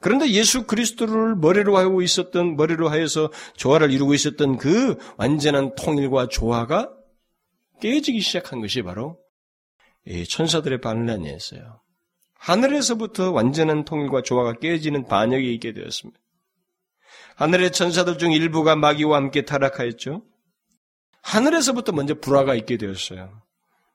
그런데 0.01 0.29
예수 0.31 0.65
그리스도를 0.65 1.35
머리로 1.37 1.77
하고 1.77 2.03
있었던 2.03 2.57
머리로 2.57 2.89
하여서 2.89 3.33
조화를 3.57 3.91
이루고 3.91 4.15
있었던 4.15 4.57
그 4.57 4.97
완전한 5.17 5.75
통일과 5.75 6.29
조화가 6.29 6.93
깨지기 7.81 8.21
시작한 8.21 8.61
것이 8.61 8.83
바로 8.83 9.19
천사들의 10.29 10.81
반란이었어요. 10.81 11.81
하늘에서부터 12.35 13.33
완전한 13.33 13.85
통일과 13.85 14.23
조화가 14.23 14.61
깨지는 14.61 15.07
반역이 15.07 15.53
있게 15.55 15.73
되었습니다. 15.73 16.19
하늘의 17.35 17.73
천사들 17.73 18.19
중 18.19 18.33
일부가 18.33 18.77
마귀와 18.77 19.17
함께 19.17 19.45
타락하였죠. 19.45 20.25
하늘에서부터 21.23 21.93
먼저 21.93 22.15
불화가 22.15 22.55
있게 22.55 22.77
되었어요. 22.77 23.43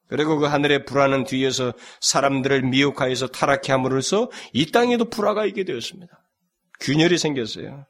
그리고 0.07 0.37
그 0.37 0.45
하늘의 0.45 0.85
불화는 0.85 1.23
뒤에서 1.23 1.73
사람들을 2.01 2.63
미혹하여서 2.63 3.27
타락해 3.27 3.71
함으로써 3.71 4.29
이 4.51 4.71
땅에도 4.71 5.05
불화가 5.05 5.45
있게 5.45 5.63
되었습니다. 5.63 6.11
균열이 6.79 7.17
생겼어요. 7.17 7.85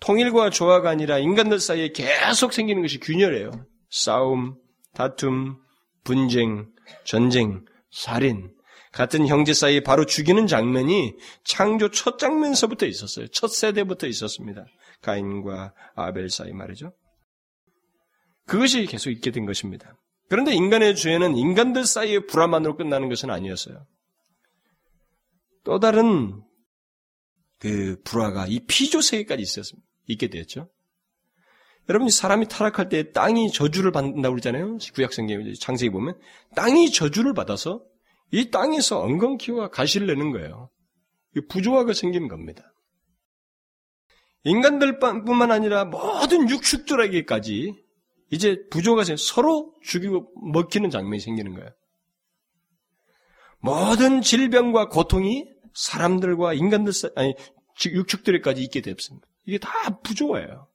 통일과 0.00 0.50
조화가 0.50 0.88
아니라 0.88 1.18
인간들 1.18 1.60
사이에 1.60 1.92
계속 1.92 2.52
생기는 2.52 2.82
것이 2.82 2.98
균열이에요. 2.98 3.50
싸움, 3.90 4.56
다툼, 4.94 5.58
분쟁, 6.04 6.68
전쟁, 7.04 7.64
살인, 7.90 8.50
같은 8.92 9.28
형제 9.28 9.52
사이에 9.52 9.80
바로 9.80 10.04
죽이는 10.04 10.46
장면이 10.46 11.14
창조 11.44 11.90
첫 11.90 12.18
장면서부터 12.18 12.86
있었어요. 12.86 13.28
첫 13.28 13.48
세대부터 13.48 14.06
있었습니다. 14.08 14.64
가인과 15.02 15.74
아벨 15.94 16.28
사이 16.28 16.52
말이죠. 16.52 16.92
그것이 18.46 18.86
계속 18.86 19.10
있게 19.10 19.30
된 19.30 19.46
것입니다. 19.46 19.96
그런데 20.30 20.54
인간의 20.54 20.94
죄는 20.94 21.36
인간들 21.36 21.84
사이의 21.84 22.28
불화만으로 22.28 22.76
끝나는 22.76 23.08
것은 23.08 23.30
아니었어요. 23.30 23.84
또 25.64 25.80
다른 25.80 26.40
그 27.58 28.00
불화가 28.04 28.46
이 28.46 28.60
피조 28.60 29.00
세계까지 29.00 29.42
있었습니다. 29.42 29.86
있게 30.06 30.28
되었죠. 30.28 30.70
여러분, 31.88 32.08
사람이 32.08 32.46
타락할 32.46 32.88
때 32.88 33.10
땅이 33.10 33.50
저주를 33.50 33.90
받는다고 33.90 34.34
그러잖아요. 34.34 34.78
구약 34.94 35.12
성경 35.12 35.42
창세기 35.58 35.90
보면 35.90 36.16
땅이 36.54 36.92
저주를 36.92 37.34
받아서 37.34 37.82
이 38.30 38.52
땅에서 38.52 39.00
엉겅퀴와 39.00 39.70
가시를 39.70 40.06
내는 40.06 40.30
거예요. 40.30 40.70
부조화가 41.48 41.92
생긴 41.92 42.28
겁니다. 42.28 42.72
인간들뿐만 44.44 45.50
아니라 45.50 45.86
모든 45.86 46.48
육축들에게까지 46.48 47.89
이제 48.30 48.62
부조가 48.70 49.04
서로 49.16 49.74
죽이고 49.82 50.30
먹히는 50.52 50.90
장면이 50.90 51.20
생기는 51.20 51.54
거예요. 51.54 51.70
모든 53.58 54.22
질병과 54.22 54.88
고통이 54.88 55.48
사람들과 55.74 56.54
인간들 56.54 56.92
아니 57.16 57.34
육축들에까지 57.84 58.62
있게 58.62 58.80
됐습니다. 58.80 59.26
이게 59.46 59.58
다 59.58 60.00
부조예요. 60.02 60.68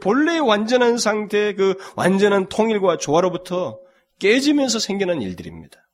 본래의 0.00 0.40
완전한 0.40 0.98
상태, 0.98 1.54
그 1.54 1.76
완전한 1.94 2.48
통일과 2.48 2.96
조화로부터 2.96 3.78
깨지면서 4.18 4.78
생기는 4.78 5.22
일들입니다. 5.22 5.85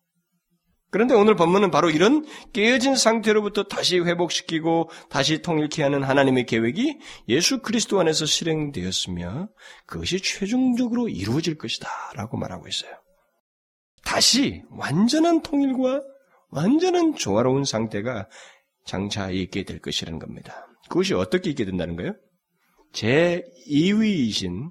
그런데 0.93 1.15
오늘 1.15 1.35
본문은 1.37 1.71
바로 1.71 1.89
이런 1.89 2.27
깨어진 2.53 2.97
상태로부터 2.97 3.63
다시 3.63 3.99
회복시키고 3.99 4.91
다시 5.09 5.41
통일케 5.41 5.83
하는 5.83 6.03
하나님의 6.03 6.45
계획이 6.45 6.99
예수 7.31 7.63
그리스도 7.63 7.99
안에서 7.99 8.27
실행되었으며 8.27 9.49
그것이 9.87 10.21
최종적으로 10.21 11.09
이루어질 11.09 11.57
것이다 11.57 11.89
라고 12.15 12.37
말하고 12.37 12.69
있어요. 12.69 12.93
다시 14.05 14.63
완전한 14.69 15.41
통일과 15.41 16.03
완전한 16.51 17.15
조화로운 17.15 17.65
상태가 17.65 18.29
장차 18.85 19.31
있게 19.31 19.65
될 19.65 19.81
것이라는 19.81 20.19
겁니다. 20.19 20.67
그것이 20.91 21.15
어떻게 21.15 21.49
있게 21.49 21.65
된다는 21.65 21.97
거예요? 21.97 22.13
제 22.93 23.45
2위이신 23.67 24.71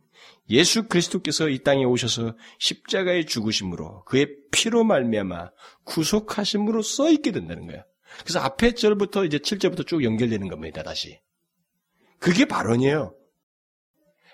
예수 0.51 0.87
그리스도께서 0.87 1.49
이 1.49 1.59
땅에 1.59 1.83
오셔서 1.85 2.35
십자가의 2.59 3.25
죽으심으로 3.25 4.03
그의 4.03 4.27
피로 4.51 4.83
말미암아 4.83 5.49
구속하심으로 5.85 6.81
써 6.81 7.09
있게 7.09 7.31
된다는 7.31 7.67
거예요. 7.67 7.83
그래서 8.23 8.39
앞에 8.39 8.73
절부터 8.73 9.25
이제 9.25 9.37
7절부터 9.37 9.87
쭉 9.87 10.03
연결되는 10.03 10.47
겁니다. 10.47 10.83
다시. 10.83 11.19
그게 12.19 12.45
발언이에요. 12.45 13.15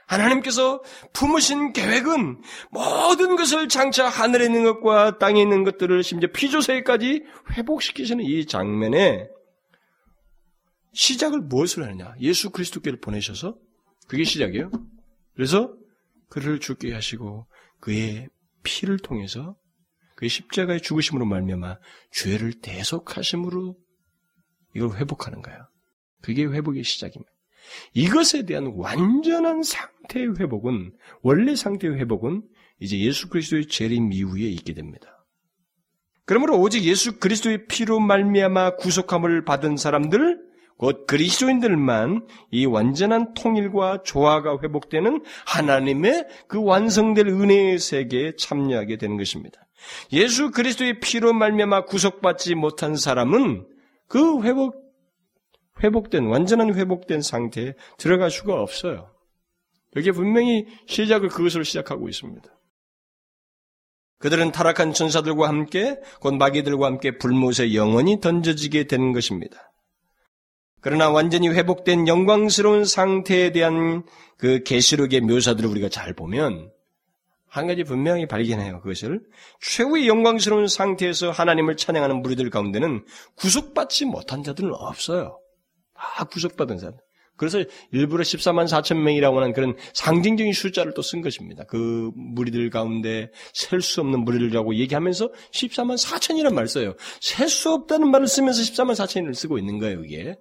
하나님께서 0.07 0.81
품으신 1.13 1.73
계획은 1.73 2.41
모든 2.71 3.35
것을 3.35 3.67
장차 3.67 4.07
하늘에 4.07 4.45
있는 4.45 4.63
것과 4.63 5.17
땅에 5.19 5.41
있는 5.41 5.63
것들을 5.63 6.01
심지어 6.01 6.29
피조세까지 6.31 7.23
회복시키시는 7.51 8.23
이 8.23 8.45
장면에 8.45 9.27
시작을 10.93 11.41
무엇을 11.41 11.83
하느냐? 11.83 12.15
예수 12.21 12.49
그리스도께를 12.49 12.99
보내셔서 12.99 13.57
그게 14.07 14.23
시작이에요. 14.23 14.71
그래서 15.35 15.73
그를 16.29 16.59
죽게 16.59 16.93
하시고 16.93 17.47
그의 17.79 18.27
피를 18.63 18.97
통해서 18.99 19.55
그의 20.15 20.29
십자가의 20.29 20.81
죽으심으로 20.81 21.25
말미암아 21.25 21.77
죄를 22.11 22.59
대속하심으로 22.61 23.77
이걸 24.75 24.97
회복하는 24.97 25.41
거예요. 25.41 25.67
그게 26.21 26.43
회복의 26.45 26.83
시작입니다. 26.83 27.31
이것에 27.93 28.45
대한 28.45 28.73
완전한 28.75 29.61
상태의 29.63 30.39
회복은 30.39 30.93
원래 31.21 31.55
상태의 31.55 31.95
회복은 31.95 32.43
이제 32.79 32.99
예수 32.99 33.29
그리스도의 33.29 33.67
재림 33.67 34.13
이후에 34.13 34.43
있게 34.43 34.73
됩니다. 34.73 35.25
그러므로 36.25 36.59
오직 36.59 36.83
예수 36.83 37.19
그리스도의 37.19 37.67
피로 37.67 37.99
말미암아 37.99 38.75
구속함을 38.77 39.45
받은 39.45 39.77
사람들 39.77 40.46
곧 40.77 41.07
그리스도인들만 41.07 42.27
이 42.51 42.65
완전한 42.65 43.33
통일과 43.33 44.03
조화가 44.03 44.59
회복되는 44.63 45.23
하나님의 45.45 46.27
그 46.47 46.63
완성될 46.63 47.27
은혜의 47.27 47.79
세계에 47.79 48.33
참여하게 48.37 48.97
되는 48.97 49.17
것입니다. 49.17 49.67
예수 50.11 50.51
그리스도의 50.51 50.99
피로 50.99 51.33
말미암아 51.33 51.85
구속받지 51.85 52.55
못한 52.55 52.95
사람은 52.95 53.67
그 54.07 54.43
회복 54.43 54.87
회복된 55.83 56.25
완전한 56.25 56.73
회복된 56.73 57.21
상태에 57.21 57.73
들어갈 57.97 58.31
수가 58.31 58.61
없어요. 58.61 59.11
여기에 59.95 60.11
분명히 60.11 60.65
시작을 60.87 61.29
그것으로 61.29 61.63
시작하고 61.63 62.09
있습니다. 62.09 62.49
그들은 64.19 64.51
타락한 64.51 64.93
천사들과 64.93 65.47
함께 65.47 65.99
곧 66.19 66.35
마귀들과 66.35 66.87
함께 66.87 67.17
불못에 67.17 67.75
영원히 67.75 68.19
던져지게 68.19 68.85
되는 68.85 69.13
것입니다. 69.13 69.66
그러나 70.87 71.09
완전히 71.09 71.49
회복된 71.49 72.07
영광스러운 72.07 72.85
상태에 72.85 73.51
대한 73.51 74.03
그 74.37 74.63
계시록의 74.63 75.19
묘사들을 75.19 75.69
우리가 75.69 75.89
잘 75.89 76.13
보면 76.13 76.71
한 77.49 77.67
가지 77.67 77.83
분명히 77.83 78.25
발견해요. 78.25 78.79
그것을 78.79 79.19
최후의 79.59 80.07
영광스러운 80.07 80.69
상태에서 80.69 81.31
하나님을 81.31 81.75
찬양하는 81.75 82.21
무리들 82.21 82.49
가운데는 82.49 83.03
구속받지 83.35 84.05
못한 84.05 84.43
자들은 84.43 84.71
없어요. 84.73 85.41
다 85.93 86.23
구속받은 86.23 86.77
자들. 86.77 86.97
그래서 87.35 87.61
일부러 87.91 88.23
14만 88.23 88.65
4천 88.65 88.95
명이라고 88.95 89.39
하는 89.41 89.51
그런 89.51 89.75
상징적인 89.93 90.53
숫자를 90.53 90.93
또 90.93 91.01
쓴 91.01 91.21
것입니다. 91.21 91.65
그 91.65 92.11
무리들 92.15 92.69
가운데 92.69 93.29
셀 93.53 93.81
수 93.81 93.99
없는 93.99 94.21
무리들이라고 94.21 94.73
얘기하면서 94.75 95.33
14만 95.51 96.01
4천이란 96.01 96.53
말 96.53 96.69
써요. 96.69 96.95
셀 97.19 97.49
수 97.49 97.73
없다는 97.73 98.09
말을 98.09 98.25
쓰면서 98.27 98.61
14만 98.61 98.93
4천을 98.93 99.33
쓰고 99.35 99.57
있는 99.57 99.79
거예요, 99.79 100.05
이게. 100.05 100.37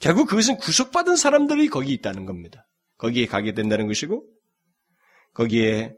결국 0.00 0.28
그것은 0.28 0.56
구속받은 0.56 1.16
사람들이 1.16 1.68
거기 1.68 1.92
있다는 1.92 2.26
겁니다. 2.26 2.66
거기에 2.96 3.26
가게 3.26 3.52
된다는 3.52 3.86
것이고, 3.86 4.24
거기에 5.34 5.94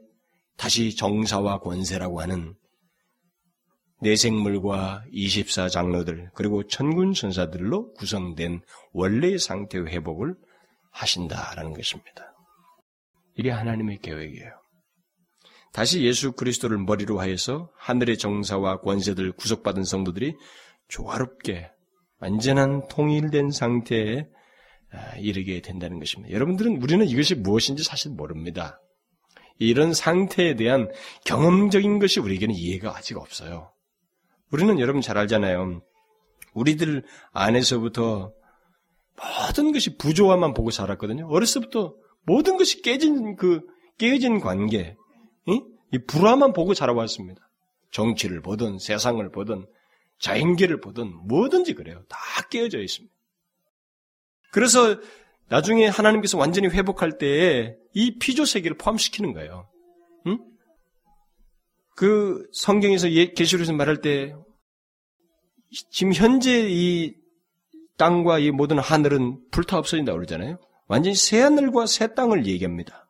다시 0.57 0.95
정사와 0.95 1.59
권세라고 1.59 2.21
하는 2.21 2.53
내생물과 4.01 5.05
24장로들, 5.13 6.29
그리고 6.35 6.67
천군 6.67 7.13
천사들로 7.13 7.93
구성된 7.93 8.61
원래의 8.91 9.39
상태 9.39 9.79
회복을 9.79 10.35
하신다라는 10.91 11.73
것입니다. 11.73 12.35
이게 13.37 13.49
하나님의 13.49 13.99
계획이에요. 13.99 14.51
다시 15.71 16.03
예수 16.03 16.33
그리스도를 16.33 16.77
머리로 16.77 17.19
하여서 17.19 17.71
하늘의 17.77 18.17
정사와 18.17 18.81
권세들 18.81 19.31
구속받은 19.31 19.85
성도들이 19.85 20.35
조화롭게 20.89 21.71
완전한 22.23 22.87
통일된 22.87 23.51
상태에 23.51 24.25
아, 24.93 25.17
이르게 25.17 25.61
된다는 25.61 25.99
것입니다. 25.99 26.33
여러분들은 26.33 26.81
우리는 26.81 27.05
이것이 27.05 27.35
무엇인지 27.35 27.83
사실 27.83 28.11
모릅니다. 28.11 28.79
이런 29.59 29.93
상태에 29.93 30.55
대한 30.55 30.89
경험적인 31.25 31.99
것이 31.99 32.21
우리에게는 32.21 32.55
이해가 32.55 32.95
아직 32.95 33.17
없어요. 33.17 33.73
우리는 34.51 34.79
여러분 34.79 35.01
잘 35.01 35.17
알잖아요. 35.17 35.81
우리들 36.53 37.03
안에서부터 37.33 38.31
모든 39.17 39.73
것이 39.73 39.97
부조화만 39.97 40.53
보고 40.53 40.71
자랐거든요. 40.71 41.27
어렸을 41.27 41.63
때부터 41.63 41.93
모든 42.25 42.55
것이 42.55 42.81
깨진 42.81 43.35
그 43.35 43.61
깨진 43.97 44.39
관계, 44.39 44.95
이 45.47 45.99
불화만 46.07 46.53
보고 46.53 46.73
자라왔습니다. 46.73 47.41
정치를 47.91 48.41
보든 48.41 48.79
세상을 48.79 49.29
보든 49.31 49.65
자연계를 50.23 50.79
보든 50.79 51.27
뭐든지 51.27 51.73
그래요. 51.73 52.01
다 52.07 52.17
깨어져 52.49 52.79
있습니다. 52.79 53.13
그래서 54.51 54.97
나중에 55.49 55.85
하나님께서 55.87 56.37
완전히 56.37 56.69
회복할 56.69 57.17
때에 57.17 57.75
이 57.93 58.17
피조 58.19 58.45
세계를 58.45 58.77
포함시키는 58.77 59.33
거예요. 59.33 59.69
응? 60.27 60.39
그 61.97 62.47
성경에서 62.53 63.11
예, 63.11 63.33
계시록에서 63.33 63.73
말할 63.73 63.99
때 63.99 64.33
지금 65.91 66.13
현재 66.13 66.67
이 66.69 67.15
땅과 67.97 68.39
이 68.39 68.51
모든 68.51 68.79
하늘은 68.79 69.49
불타 69.51 69.77
없어진다고 69.77 70.17
그러잖아요. 70.17 70.57
완전히 70.87 71.15
새 71.15 71.41
하늘과 71.41 71.85
새 71.85 72.13
땅을 72.13 72.45
얘기합니다. 72.45 73.02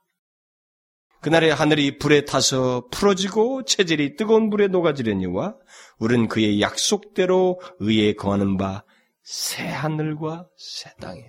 그날에 1.23 1.49
하늘이 1.49 1.97
불에 1.97 2.25
타서 2.25 2.89
풀어지고 2.91 3.63
체질이 3.63 4.15
뜨거운 4.17 4.49
불에 4.49 4.67
녹아지려니와 4.67 5.55
우리는 5.97 6.27
그의 6.27 6.61
약속대로 6.61 7.59
의에 7.79 8.13
거하는 8.13 8.57
바 8.57 8.83
새 9.23 9.65
하늘과 9.65 10.49
새 10.57 10.91
땅에 10.99 11.23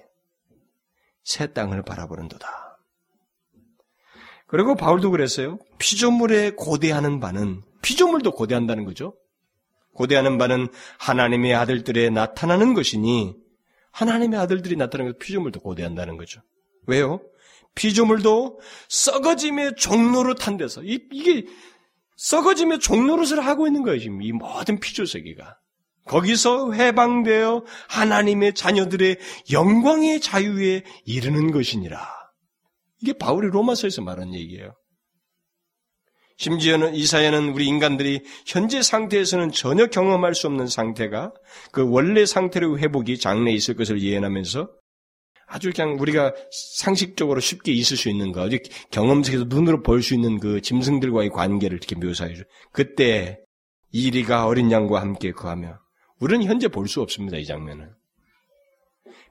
새 1.22 1.52
땅을 1.52 1.83
바라보는도다. 1.83 2.78
그리고 4.46 4.74
바울도 4.74 5.11
그랬어요. 5.11 5.59
피조물에 5.78 6.52
고대하는 6.57 7.20
바는 7.20 7.62
피조물도 7.83 8.33
고대한다는 8.33 8.85
거죠. 8.85 9.16
고대하는 9.94 10.38
바는 10.38 10.68
하나님의 10.98 11.54
아들들에 11.54 12.11
나타나는 12.11 12.74
것이니 12.74 13.37
하나님의 13.92 14.38
아들들이 14.38 14.76
나타나는 14.76 15.12
것 15.12 15.18
피조물도 15.18 15.61
고대한다는 15.61 16.16
거죠. 16.16 16.40
왜요? 16.87 17.20
피조물도 17.74 18.60
썩어짐의 18.88 19.74
종로로 19.76 20.34
탄 20.34 20.56
데서 20.56 20.82
이, 20.82 21.00
이게 21.12 21.46
썩어짐의 22.16 22.80
종로릇을 22.80 23.44
하고 23.44 23.66
있는 23.66 23.82
거예요. 23.82 23.98
지금 23.98 24.22
이 24.22 24.32
모든 24.32 24.78
피조 24.78 25.04
세계가 25.04 25.56
거기서 26.06 26.72
해방되어 26.72 27.64
하나님의 27.88 28.54
자녀들의 28.54 29.18
영광의 29.52 30.20
자유에 30.20 30.84
이르는 31.04 31.50
것이니라. 31.50 32.06
이게 33.00 33.12
바울이 33.14 33.48
로마서에서 33.48 34.02
말한 34.02 34.34
얘기예요. 34.34 34.74
심지어는 36.37 36.94
이사야는 36.94 37.50
우리 37.50 37.66
인간들이 37.66 38.22
현재 38.46 38.82
상태에서는 38.82 39.52
전혀 39.52 39.87
경험할 39.87 40.34
수 40.34 40.46
없는 40.48 40.66
상태가 40.66 41.32
그 41.70 41.88
원래 41.88 42.26
상태로 42.26 42.78
회복이 42.78 43.18
장래에 43.18 43.54
있을 43.54 43.76
것을 43.76 44.02
예언하면서 44.02 44.68
아주 45.46 45.72
그냥 45.74 45.96
우리가 46.00 46.35
상식적으로 46.50 47.40
쉽게 47.40 47.72
있을 47.72 47.96
수 47.96 48.09
있는 48.09 48.33
거, 48.33 48.48
경험 48.90 49.22
속에서 49.22 49.44
눈으로 49.44 49.83
볼 49.83 50.02
수 50.02 50.14
있는 50.14 50.38
그 50.40 50.61
짐승들과의 50.61 51.30
관계를 51.30 51.78
이렇게 51.78 51.94
묘사해 51.96 52.35
줘. 52.35 52.42
그때 52.72 53.40
이리가 53.92 54.46
어린 54.46 54.70
양과 54.72 55.00
함께 55.00 55.33
거하며 55.33 55.78
우리는 56.20 56.44
현재 56.46 56.68
볼 56.68 56.87
수 56.87 57.00
없습니다. 57.02 57.37
이 57.37 57.44
장면을. 57.44 57.90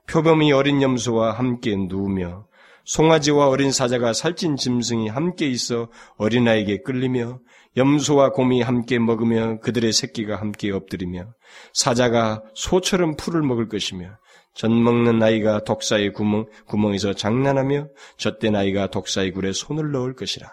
표범이 0.06 0.52
어린 0.52 0.82
염소와 0.82 1.32
함께 1.32 1.76
누우며 1.76 2.46
송아지와 2.84 3.48
어린 3.48 3.72
사자가 3.72 4.12
살찐 4.12 4.56
짐승이 4.56 5.08
함께 5.08 5.46
있어 5.48 5.88
어린아이에게 6.18 6.82
끌리며 6.82 7.40
염소와 7.76 8.30
곰이 8.32 8.60
함께 8.60 8.98
먹으며 8.98 9.58
그들의 9.60 9.92
새끼가 9.92 10.36
함께 10.36 10.70
엎드리며 10.70 11.32
사자가 11.72 12.42
소처럼 12.54 13.16
풀을 13.16 13.42
먹을 13.42 13.68
것이며 13.68 14.18
젖 14.54 14.70
먹는 14.70 15.22
아이가 15.22 15.64
독사의 15.64 16.12
구멍, 16.12 16.46
구멍에서 16.66 17.14
장난하며 17.14 17.88
젖된 18.16 18.54
아이가 18.54 18.88
독사의 18.88 19.32
굴에 19.32 19.52
손을 19.52 19.90
넣을 19.92 20.14
것이라. 20.14 20.48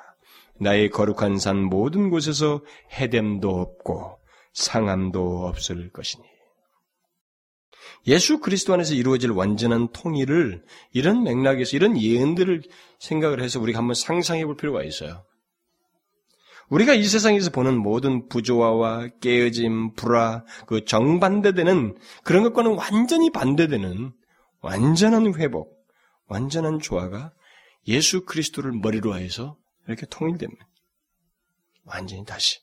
나의 0.60 0.90
거룩한 0.90 1.38
산 1.40 1.64
모든 1.64 2.10
곳에서 2.10 2.62
해됨도 2.94 3.50
없고 3.50 4.20
상함도 4.54 5.46
없을 5.48 5.92
것이니. 5.92 6.24
예수 8.08 8.40
그리스도 8.40 8.74
안에서 8.74 8.96
이루어질 8.96 9.32
완전한 9.32 9.90
통일을 9.92 10.64
이런 10.92 11.24
맥락에서 11.24 11.76
이런 11.76 12.00
예언들을 12.00 12.64
생각을 13.00 13.42
해서 13.44 13.60
우리가 13.60 13.80
한번 13.80 13.94
상상해 13.94 14.46
볼 14.46 14.56
필요가 14.58 14.84
있어요. 14.84 15.24
우리가 16.72 16.94
이 16.94 17.04
세상에서 17.04 17.52
보는 17.52 17.78
모든 17.78 18.30
부조화와 18.30 19.10
깨어짐, 19.20 19.94
불화, 19.94 20.46
그 20.68 20.86
정반대되는 20.86 21.98
그런 22.24 22.44
것과는 22.44 22.76
완전히 22.76 23.30
반대되는 23.30 24.14
완전한 24.62 25.36
회복, 25.36 25.86
완전한 26.28 26.80
조화가 26.80 27.34
예수 27.88 28.24
그리스도를 28.24 28.72
머리로 28.72 29.14
하여서 29.14 29.58
이렇게 29.86 30.06
통일됩니다. 30.10 30.66
완전히 31.84 32.24
다시. 32.24 32.60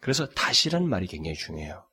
그래서 0.00 0.28
다시란 0.28 0.88
말이 0.88 1.08
굉장히 1.08 1.36
중요해요. 1.36 1.84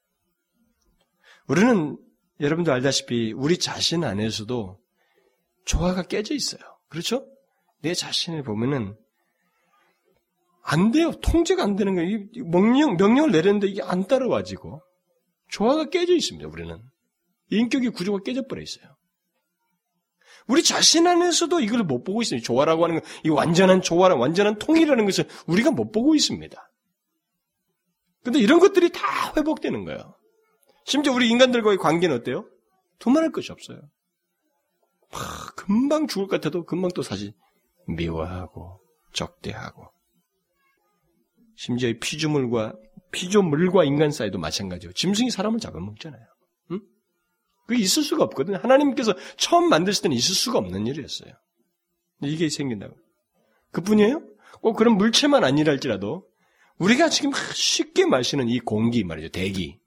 우리는 1.47 1.97
여러분도 2.39 2.71
알다시피 2.71 3.33
우리 3.33 3.57
자신 3.57 4.03
안에서도 4.03 4.79
조화가 5.65 6.03
깨져 6.03 6.35
있어요. 6.35 6.61
그렇죠? 6.89 7.27
내 7.81 7.95
자신을 7.95 8.43
보면은 8.43 8.95
안 10.61 10.91
돼요. 10.91 11.11
통제가 11.21 11.63
안 11.63 11.75
되는 11.75 11.95
거예요. 11.95 12.19
명령, 12.45 12.95
명령을 12.97 13.31
내렸는데 13.31 13.67
이게 13.67 13.81
안 13.81 14.07
따라와지고 14.07 14.81
조화가 15.49 15.89
깨져 15.89 16.13
있습니다. 16.13 16.47
우리는. 16.47 16.79
인격의 17.49 17.89
구조가 17.91 18.19
깨져버려 18.23 18.61
있어요. 18.61 18.95
우리 20.47 20.63
자신 20.63 21.07
안에서도 21.07 21.59
이걸 21.59 21.83
못 21.83 22.03
보고 22.03 22.21
있어요. 22.21 22.41
조화라고 22.41 22.83
하는 22.85 22.99
거, 22.99 23.05
이 23.23 23.29
완전한 23.29 23.81
조화라, 23.81 24.15
완전한 24.15 24.57
통일이라는 24.57 25.05
것을 25.05 25.27
우리가 25.47 25.71
못 25.71 25.91
보고 25.91 26.15
있습니다. 26.15 26.71
근데 28.23 28.39
이런 28.39 28.59
것들이 28.59 28.91
다 28.91 29.33
회복되는 29.35 29.85
거예요. 29.85 30.15
심지어 30.85 31.13
우리 31.13 31.29
인간들과의 31.29 31.77
관계는 31.77 32.17
어때요? 32.17 32.47
두말할 32.99 33.31
것이 33.31 33.51
없어요. 33.51 33.79
막 35.11 35.55
금방 35.55 36.07
죽을 36.07 36.27
것 36.27 36.37
같아도 36.37 36.65
금방 36.65 36.91
또 36.95 37.01
사실 37.01 37.33
미워하고 37.87 38.79
적대하고 39.13 39.90
심지어 41.61 41.93
피조물과 42.01 42.73
피조물과 43.11 43.83
인간 43.83 44.09
사이도 44.09 44.39
마찬가지예요. 44.39 44.93
짐승이 44.93 45.29
사람을 45.29 45.59
잡아먹잖아요. 45.59 46.25
응? 46.71 46.79
그게 47.67 47.83
있을 47.83 48.01
수가 48.01 48.23
없거든요. 48.23 48.57
하나님께서 48.57 49.13
처음 49.37 49.69
만드실 49.69 50.01
때는 50.01 50.17
있을 50.17 50.33
수가 50.33 50.57
없는 50.57 50.87
일이었어요. 50.87 51.31
이게 52.23 52.49
생긴다고. 52.49 52.95
그뿐이에요? 53.73 54.23
꼭 54.61 54.73
그런 54.73 54.97
물체만 54.97 55.43
아니랄지라도 55.43 56.27
우리가 56.79 57.09
지금 57.09 57.29
쉽게 57.53 58.07
마시는 58.07 58.49
이 58.49 58.59
공기 58.59 59.03
말이죠. 59.03 59.29
대기. 59.29 59.77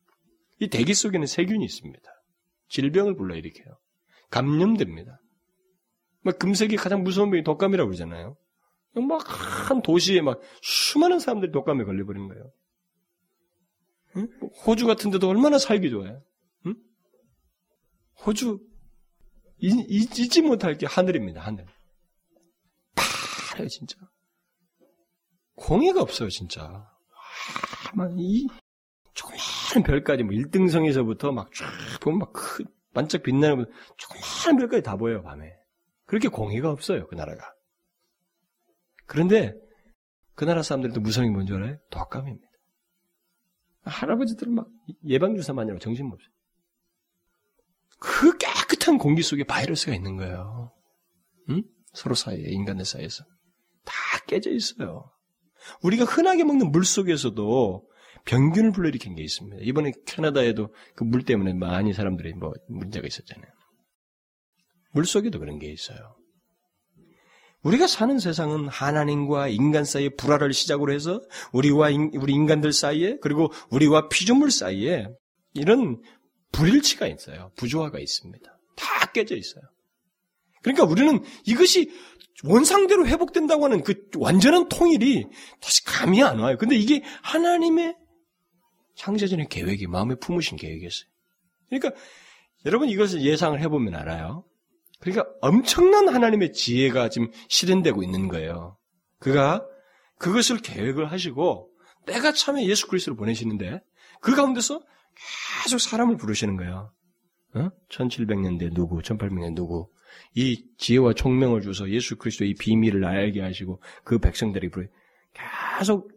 이 0.60 0.68
대기 0.68 0.94
속에는 0.94 1.26
세균이 1.26 1.64
있습니다. 1.64 2.08
질병을 2.68 3.16
불러일으켜요. 3.16 3.76
감염됩니다. 4.30 5.20
막 6.22 6.38
금색이 6.38 6.76
가장 6.76 7.02
무서운 7.02 7.30
병이 7.30 7.42
독감이라고 7.42 7.88
그러잖아요. 7.88 8.37
막 9.02 9.24
한 9.68 9.80
도시에 9.83 10.20
막 10.20 10.40
수많은 10.62 11.18
사람들이 11.18 11.50
독감에 11.52 11.85
걸려버리는 11.85 12.28
거예요. 12.28 12.52
응? 14.16 14.28
호주 14.66 14.87
같은 14.87 15.11
데도 15.11 15.28
얼마나 15.28 15.59
살기 15.59 15.90
좋아요. 15.90 16.22
응? 16.66 16.74
호주 18.24 18.61
잊, 19.59 20.18
잊지 20.18 20.42
못할 20.42 20.76
게 20.76 20.87
하늘입니다. 20.87 21.40
하늘. 21.40 21.66
파래요 23.50 23.68
진짜. 23.68 23.96
공해가 25.57 26.02
없어요 26.02 26.28
진짜. 26.28 26.62
와, 27.96 28.09
이 28.16 28.46
조그마한 29.14 29.83
별까지 29.85 30.24
뭐 30.24 30.33
1등성에서부터 30.35 31.33
막 31.33 31.52
쫙 31.54 31.66
보면 32.00 32.18
막 32.18 32.33
큰, 32.33 32.66
반짝 32.92 33.22
빛나는 33.22 33.66
조그마한 33.96 34.57
별까지 34.59 34.83
다 34.83 34.96
보여요, 34.96 35.22
밤에. 35.22 35.52
그렇게 36.07 36.28
공해가 36.28 36.70
없어요, 36.70 37.07
그 37.07 37.14
나라가. 37.14 37.54
그런데 39.06 39.54
그 40.34 40.44
나라 40.44 40.62
사람들도 40.62 41.00
무성이 41.00 41.30
뭔지 41.30 41.52
알아요? 41.52 41.78
독감입니다. 41.90 42.46
할아버지들은 43.82 44.54
막 44.54 44.66
예방주사만 45.04 45.66
이라고 45.66 45.78
정신 45.78 46.06
없어요. 46.06 46.28
그 48.00 48.37
깨끗한 48.38 48.98
공기 48.98 49.22
속에 49.22 49.44
바이러스가 49.44 49.94
있는 49.94 50.16
거예요. 50.16 50.72
응? 51.50 51.62
서로 51.92 52.14
사이에, 52.14 52.44
인간들 52.48 52.85
사이에서. 52.85 53.24
다 53.85 53.92
깨져 54.26 54.50
있어요. 54.50 55.10
우리가 55.83 56.04
흔하게 56.04 56.44
먹는 56.44 56.70
물 56.72 56.85
속에서도 56.85 57.88
병균을 58.26 58.72
불러일으킨 58.72 59.14
게 59.14 59.22
있습니다. 59.22 59.58
이번에 59.62 59.92
캐나다에도 60.06 60.74
그 60.96 61.04
물 61.04 61.24
때문에 61.24 61.52
많이 61.52 61.92
사람들이 61.92 62.35
뭐 62.35 62.52
문제가 62.68 63.06
있었잖아요. 63.06 63.50
물 64.92 65.04
속에도 65.06 65.38
그런 65.38 65.58
게 65.58 65.70
있어요. 65.70 66.16
우리가 67.65 67.87
사는 67.87 68.19
세상은 68.19 68.69
하나님과 68.69 69.48
인간 69.48 69.85
사이의 69.85 70.17
불화를 70.17 70.52
시작으로 70.52 70.92
해서 70.92 71.23
우리와 71.52 71.90
인, 71.90 72.10
우리 72.15 72.33
인간들 72.33 72.73
사이에 72.73 73.19
그리고 73.21 73.52
우리와 73.71 74.08
피조물 74.08 74.50
사이에 74.50 75.08
이런 75.54 76.00
불일치가 76.52 77.06
있어요. 77.06 77.50
부조화가 77.56 77.98
있습니다. 77.98 78.58
다 78.77 79.12
깨져 79.12 79.35
있어요. 79.35 79.65
그러니까 80.62 80.85
우리는 80.85 81.23
이것이 81.46 81.90
원상대로 82.44 83.06
회복된다고 83.06 83.65
하는 83.65 83.83
그 83.83 83.94
완전한 84.17 84.69
통일이 84.69 85.27
다시 85.60 85.85
감이 85.85 86.23
안 86.23 86.40
와요. 86.40 86.56
근데 86.58 86.77
이게 86.77 87.02
하나님의 87.23 87.96
창세전의 88.96 89.48
계획이 89.48 89.87
마음에 89.87 90.15
품으신 90.17 90.56
계획이었어요. 90.56 91.08
그러니까 91.69 91.92
여러분 92.67 92.88
이것을 92.88 93.23
예상을 93.23 93.58
해보면 93.60 93.94
알아요. 93.94 94.44
그러니까 95.05 95.27
엄청난 95.42 96.09
하나님의 96.09 96.55
지혜가 96.55 97.11
지금 97.11 97.31
실현되고 97.48 98.02
있는 98.02 98.29
거예요. 98.29 98.79
그가 99.19 99.63
그것을 100.19 100.57
계획을 100.59 101.13
하시고 101.13 101.71
때가 102.07 102.33
참에 102.33 102.67
예수 102.67 102.88
그리스도를 102.88 103.15
보내시는데 103.15 103.83
그 104.23 104.35
가운데서 104.35 104.81
계속 105.63 105.79
사람을 105.79 106.17
부르시는 106.17 106.57
거예요. 106.57 106.90
어? 107.55 107.69
1700년대 107.90 108.73
누구, 108.73 109.00
1800년대 109.00 109.55
누구 109.55 109.90
이 110.35 110.65
지혜와 110.79 111.13
총명을 111.13 111.61
주서 111.61 111.90
예수 111.90 112.17
그리스도의 112.17 112.55
비밀을 112.55 113.05
알게 113.05 113.42
하시고 113.42 113.83
그 114.05 114.19
백성들이 114.19 114.71
부르 114.71 114.87
계속 115.79 116.11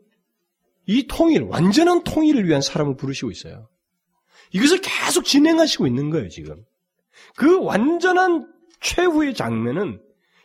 이 0.85 1.07
통일, 1.07 1.41
완전한 1.41 2.05
통일을 2.05 2.47
위한 2.47 2.61
사람을 2.61 2.95
부르시고 2.95 3.31
있어요. 3.31 3.67
이것을 4.53 4.79
계속 4.79 5.25
진행하시고 5.25 5.87
있는 5.87 6.09
거예요, 6.09 6.29
지금. 6.29 6.63
그 7.35 7.61
완전한 7.61 8.56
최후의 8.81 9.33
장면은 9.33 10.01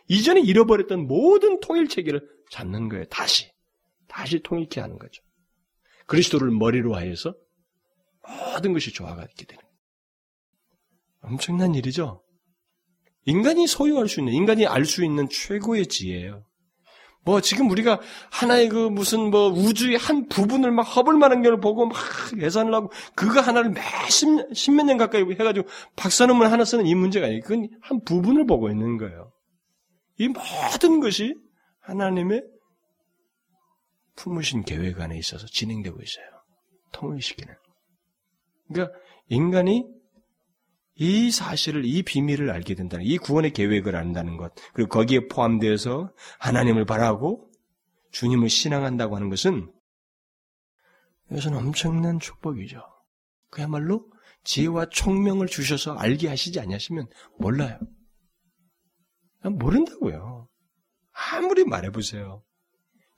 이전에 0.07 0.41
잃어버렸던 0.41 1.07
모든 1.07 1.59
통일 1.59 1.87
체계를 1.87 2.21
잡는 2.49 2.89
거예요, 2.89 3.05
다시. 3.05 3.51
다시 4.07 4.41
통일케 4.41 4.79
하는 4.81 4.99
거죠. 4.99 5.23
그리스도를 6.05 6.51
머리로 6.51 6.95
하여서 6.95 7.33
모든 8.53 8.73
것이 8.73 8.91
조화가 8.93 9.23
있게 9.23 9.45
되는 9.45 9.61
거예요. 9.61 9.73
엄청난 11.21 11.73
일이죠? 11.73 12.23
인간이 13.25 13.67
소유할 13.67 14.09
수 14.09 14.19
있는, 14.19 14.33
인간이 14.33 14.67
알 14.67 14.85
수 14.85 15.03
있는 15.05 15.29
최고의 15.29 15.87
지혜예요. 15.87 16.45
뭐 17.25 17.39
지금 17.39 17.69
우리가 17.69 18.01
하나의 18.31 18.69
그 18.69 18.89
무슨 18.89 19.29
뭐 19.29 19.47
우주의 19.47 19.97
한 19.97 20.27
부분을 20.27 20.71
막 20.71 20.83
허블 20.83 21.17
만한 21.17 21.41
걸 21.41 21.59
보고 21.59 21.85
막 21.85 21.95
계산을 22.37 22.73
하고 22.73 22.91
그거 23.15 23.39
하나를 23.39 23.71
몇십 23.71 24.53
십몇 24.53 24.85
년 24.85 24.97
가까이 24.97 25.21
해가지고 25.23 25.67
박사 25.95 26.25
논문 26.25 26.47
하나 26.47 26.65
쓰는 26.65 26.85
이 26.85 26.93
문제가 26.95 27.27
아니에요. 27.27 27.41
그건 27.43 27.69
한 27.81 28.01
부분을 28.03 28.45
보고 28.45 28.69
있는 28.69 28.97
거예요. 28.97 29.31
이 30.17 30.27
모든 30.27 30.99
것이 30.99 31.33
하나님의 31.81 32.43
품으신 34.15 34.63
계획 34.63 34.99
안에 34.99 35.17
있어서 35.17 35.47
진행되고 35.47 35.97
있어요. 36.01 36.25
통일시키는. 36.91 37.53
그러니까 38.67 38.97
인간이 39.29 39.85
이 40.95 41.31
사실을, 41.31 41.85
이 41.85 42.03
비밀을 42.03 42.51
알게 42.51 42.75
된다는, 42.75 43.05
이 43.05 43.17
구원의 43.17 43.53
계획을 43.53 43.95
안다는 43.95 44.37
것, 44.37 44.53
그리고 44.73 44.89
거기에 44.89 45.27
포함되어서 45.27 46.13
하나님을 46.39 46.85
바라고 46.85 47.49
주님을 48.11 48.49
신앙한다고 48.49 49.15
하는 49.15 49.29
것은 49.29 49.71
이것은 51.31 51.55
엄청난 51.55 52.19
축복이죠. 52.19 52.81
그야말로 53.49 54.07
지혜와 54.43 54.87
총명을 54.91 55.47
주셔서 55.47 55.93
알게 55.93 56.27
하시지 56.27 56.59
않냐시면 56.59 57.07
몰라요. 57.39 57.79
모른다고요. 59.43 60.47
아무리 61.11 61.63
말해보세요. 61.63 62.43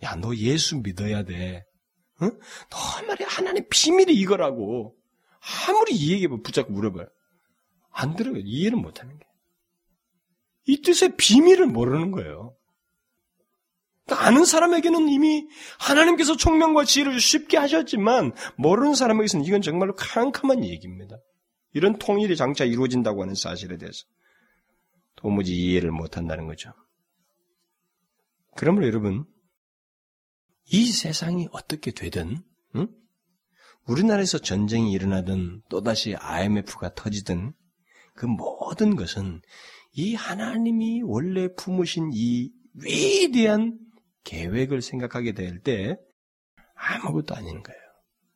야, 0.03 0.15
너 0.15 0.35
예수 0.35 0.81
믿어야 0.81 1.23
돼. 1.23 1.65
응? 2.21 2.39
너 2.69 3.05
말이야, 3.07 3.27
하나님 3.27 3.65
비밀이 3.69 4.13
이거라고. 4.13 4.95
아무리 5.67 5.93
이 5.93 6.13
얘기 6.13 6.27
붙잡고 6.27 6.71
물어봐요. 6.71 7.07
안 7.95 8.15
들어요. 8.15 8.37
이해를 8.37 8.77
못 8.77 8.99
하는 8.99 9.17
게. 9.17 9.25
이 10.67 10.81
뜻의 10.81 11.15
비밀을 11.15 11.65
모르는 11.67 12.11
거예요. 12.11 12.55
그러니까 14.05 14.27
아는 14.27 14.45
사람에게는 14.45 15.07
이미 15.09 15.47
하나님께서 15.79 16.35
총명과 16.35 16.83
지혜를 16.83 17.19
쉽게 17.19 17.57
하셨지만 17.57 18.33
모르는 18.57 18.93
사람에게서는 18.93 19.45
이건 19.45 19.61
정말로 19.61 19.95
캄캄한 19.95 20.65
얘기입니다. 20.65 21.15
이런 21.73 21.97
통일이 21.97 22.35
장차 22.35 22.65
이루어진다고 22.65 23.21
하는 23.21 23.33
사실에 23.33 23.77
대해서 23.77 24.05
도무지 25.15 25.55
이해를 25.55 25.91
못한다는 25.91 26.47
거죠. 26.47 26.73
그러므로 28.55 28.87
여러분 28.87 29.25
이 30.65 30.85
세상이 30.85 31.47
어떻게 31.51 31.91
되든 31.91 32.43
응? 32.75 32.87
우리나라에서 33.87 34.39
전쟁이 34.39 34.91
일어나든 34.91 35.63
또다시 35.69 36.15
IMF가 36.15 36.93
터지든 36.95 37.53
그 38.15 38.25
모든 38.25 38.95
것은 38.95 39.41
이 39.91 40.15
하나님이 40.15 41.01
원래 41.03 41.53
품으신 41.53 42.11
이 42.13 42.51
위대한 42.73 43.77
계획을 44.23 44.81
생각하게 44.81 45.33
될 45.33 45.61
때 45.61 45.97
아무것도 46.75 47.35
아닌 47.35 47.63
거예요. 47.63 47.79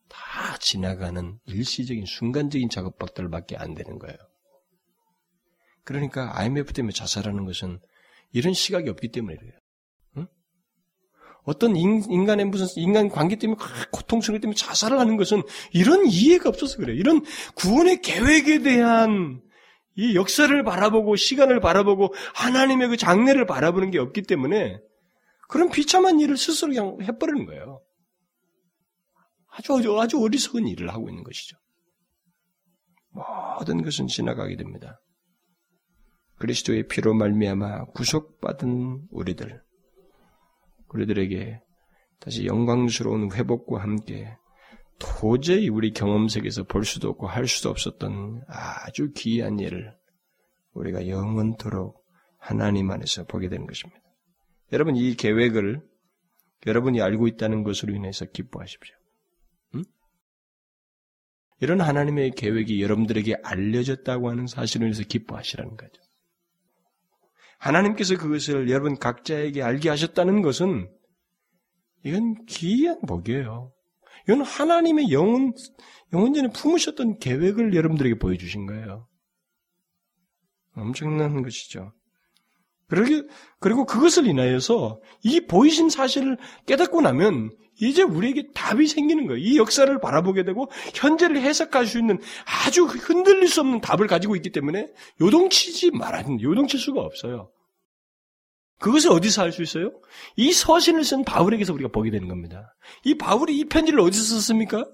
다 0.08 0.58
지나가는 0.60 1.38
일시적인 1.46 2.06
순간적인 2.06 2.70
작업박들밖에 2.70 3.58
안 3.58 3.74
되는 3.76 4.00
거예요. 4.00 4.18
그러니까 5.84 6.38
IMF 6.40 6.74
때문에 6.74 6.94
자살하는 6.94 7.46
것은 7.46 7.80
이런 8.32 8.54
시각이 8.54 8.90
없기 8.90 9.12
때문에 9.12 9.36
그래요. 9.36 9.54
응? 10.18 10.28
어떤 11.44 11.76
인, 11.76 12.26
간의 12.26 12.46
무슨 12.46 12.68
인간 12.76 13.10
관계 13.10 13.36
때문에 13.38 13.60
고통스러운 13.92 14.40
때문에 14.42 14.56
자살을 14.56 15.00
하는 15.00 15.18
것은 15.18 15.44
이런 15.72 16.06
이해가 16.06 16.50
없어서 16.50 16.78
그래요. 16.78 16.96
이런 16.96 17.24
구원의 17.56 18.02
계획에 18.02 18.60
대한 18.60 19.42
이 20.00 20.16
역사를 20.16 20.64
바라보고 20.64 21.18
시간을 21.18 21.60
바라보고 21.60 22.14
하나님의 22.34 22.88
그 22.88 22.98
장래를 22.98 23.46
바라보는 23.46 23.92
게 23.92 24.00
없기 24.00 24.22
때문에 24.22 24.80
그런 25.50 25.70
비참한 25.70 26.22
일을 26.22 26.38
스스로 26.38 26.72
그냥 26.72 26.98
해버리는 27.02 27.46
거예요. 27.46 27.82
아주 29.52 29.76
아주 29.76 30.00
아주 30.00 30.24
어리석은 30.24 30.68
일을 30.68 30.94
하고 30.94 31.10
있는 31.10 31.22
것이죠. 31.24 31.58
모든 33.58 33.84
것은 33.84 34.08
지나가게 34.08 34.56
됩니다. 34.56 35.02
그리스도의 36.38 36.88
피로 36.88 37.14
말미암아 37.14 37.88
구속받은 37.88 39.08
우리들, 39.12 39.62
우리들에게 40.94 41.62
다시 42.22 42.46
영광스러운 42.46 43.34
회복과 43.34 43.82
함께 43.82 44.38
도저히 45.00 45.70
우리 45.70 45.92
경험 45.92 46.28
세계에서 46.28 46.64
볼 46.64 46.86
수도 46.86 47.10
없고 47.10 47.28
할 47.28 47.48
수도 47.48 47.70
없었던 47.70 48.44
아주 48.48 49.12
귀한 49.16 49.60
일을 49.60 49.96
우리가 50.74 51.08
영원토록 51.08 52.06
하나님 52.38 52.92
안에서 52.92 53.26
보게 53.26 53.50
되는 53.50 53.66
것입니다. 53.66 54.02
여러분 54.72 54.96
이 54.96 55.16
계획을 55.16 55.82
여러분이 56.68 57.02
알고 57.02 57.28
있다는 57.28 57.64
것으로 57.64 57.96
인해서 57.96 58.26
기뻐하십시오. 58.26 58.96
음? 59.76 59.84
이런 61.62 61.82
하나님의 61.82 62.32
계획이 62.32 62.82
여러분들에게 62.82 63.36
알려졌다고 63.44 64.30
하는 64.30 64.48
사실을 64.48 64.88
인해서 64.88 65.04
기뻐하시라는 65.04 65.78
거죠. 65.78 66.02
하나님께서 67.58 68.18
그것을 68.18 68.70
여러분 68.70 68.98
각자에게 68.98 69.62
알게 69.62 69.90
하셨다는 69.90 70.42
것은 70.42 70.90
이건 72.04 72.46
기이한 72.46 73.02
복이에요. 73.02 73.74
이건 74.30 74.44
하나님의 74.44 75.12
영혼, 75.12 75.54
영혼전에 76.14 76.50
품으셨던 76.50 77.18
계획을 77.18 77.74
여러분들에게 77.74 78.20
보여주신 78.20 78.68
거예요. 78.68 79.08
엄청난 80.76 81.42
것이죠. 81.42 81.94
그러게, 82.88 83.24
그리고 83.60 83.86
그것을 83.86 84.28
인하여서 84.28 85.02
이 85.24 85.42
보이신 85.42 85.90
사실을 85.90 86.38
깨닫고 86.68 87.02
나면 87.02 87.50
이제 87.82 88.04
우리에게 88.04 88.50
답이 88.54 88.86
생기는 88.86 89.26
거예요. 89.26 89.40
이 89.40 89.58
역사를 89.58 90.00
바라보게 90.00 90.44
되고 90.44 90.70
현재를 90.94 91.42
해석할 91.42 91.88
수 91.88 91.98
있는 91.98 92.20
아주 92.46 92.86
흔들릴 92.86 93.48
수 93.48 93.62
없는 93.62 93.82
답을 93.82 94.06
가지고 94.06 94.36
있기 94.36 94.52
때문에 94.52 94.92
요동치지 95.20 95.92
말아야. 95.92 96.26
요동칠 96.40 96.80
수가 96.80 97.02
없어요. 97.02 97.50
그것을 98.80 99.12
어디서 99.12 99.44
알 99.44 99.52
수 99.52 99.62
있어요? 99.62 99.92
이 100.36 100.52
서신을 100.52 101.04
쓴 101.04 101.24
바울에게서 101.24 101.74
우리가 101.74 101.90
보게 101.90 102.12
되는 102.12 102.28
겁니다. 102.28 102.76
이 103.04 103.16
바울이 103.16 103.58
이 103.58 103.66
편지를 103.66 104.00
어디서 104.00 104.36
썼습니까? 104.36 104.86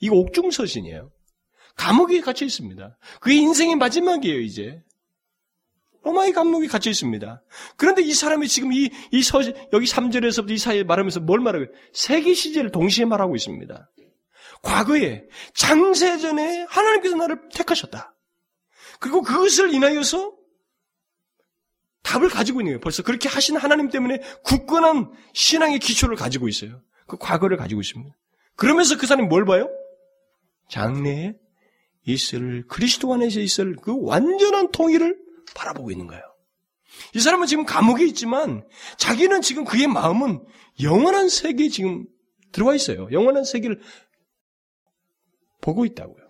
이거 0.00 0.16
옥중 0.16 0.50
서신이에요. 0.50 1.10
감옥에 1.76 2.20
갇혀 2.20 2.44
있습니다. 2.46 2.96
그의 3.20 3.38
인생의 3.38 3.76
마지막이에요, 3.76 4.40
이제. 4.40 4.82
로마의 6.04 6.32
감옥에 6.32 6.66
갇혀 6.66 6.90
있습니다. 6.90 7.42
그런데 7.76 8.02
이 8.02 8.12
사람이 8.12 8.46
지금 8.48 8.72
이, 8.72 8.90
이 9.10 9.22
서신, 9.22 9.54
여기 9.72 9.86
3절에서부터 9.86 10.50
이 10.50 10.58
사이에 10.58 10.84
말하면서 10.84 11.20
뭘 11.20 11.40
말하고, 11.40 11.66
세계 11.92 12.34
시제를 12.34 12.70
동시에 12.70 13.04
말하고 13.06 13.34
있습니다. 13.34 13.90
과거에, 14.62 15.24
장세전에 15.54 16.66
하나님께서 16.68 17.16
나를 17.16 17.48
택하셨다. 17.52 18.14
그리고 19.00 19.22
그것을 19.22 19.72
인하여서 19.74 20.32
답을 22.04 22.28
가지고 22.28 22.60
있는 22.60 22.72
거예요. 22.72 22.80
벌써 22.80 23.02
그렇게 23.02 23.28
하신 23.28 23.56
하나님 23.56 23.88
때문에 23.88 24.20
굳건한 24.44 25.10
신앙의 25.32 25.80
기초를 25.80 26.16
가지고 26.16 26.48
있어요. 26.48 26.80
그 27.06 27.16
과거를 27.16 27.56
가지고 27.56 27.80
있습니다. 27.80 28.14
그러면서 28.54 28.96
그 28.96 29.06
사람이 29.06 29.26
뭘 29.26 29.44
봐요? 29.44 29.68
장래에 30.70 31.34
있을 32.06 32.64
그리스도 32.68 33.12
안에서 33.12 33.40
있을 33.40 33.76
그 33.76 33.96
완전한 34.00 34.70
통일을 34.70 35.18
바라보고 35.54 35.90
있는 35.90 36.06
거예요. 36.06 36.22
이 37.14 37.20
사람은 37.20 37.46
지금 37.46 37.64
감옥에 37.64 38.04
있지만 38.06 38.66
자기는 38.98 39.42
지금 39.42 39.64
그의 39.64 39.88
마음은 39.88 40.44
영원한 40.82 41.28
세계에 41.28 41.68
지금 41.68 42.06
들어와 42.52 42.74
있어요. 42.74 43.08
영원한 43.10 43.44
세계를 43.44 43.80
보고 45.60 45.84
있다고요. 45.86 46.22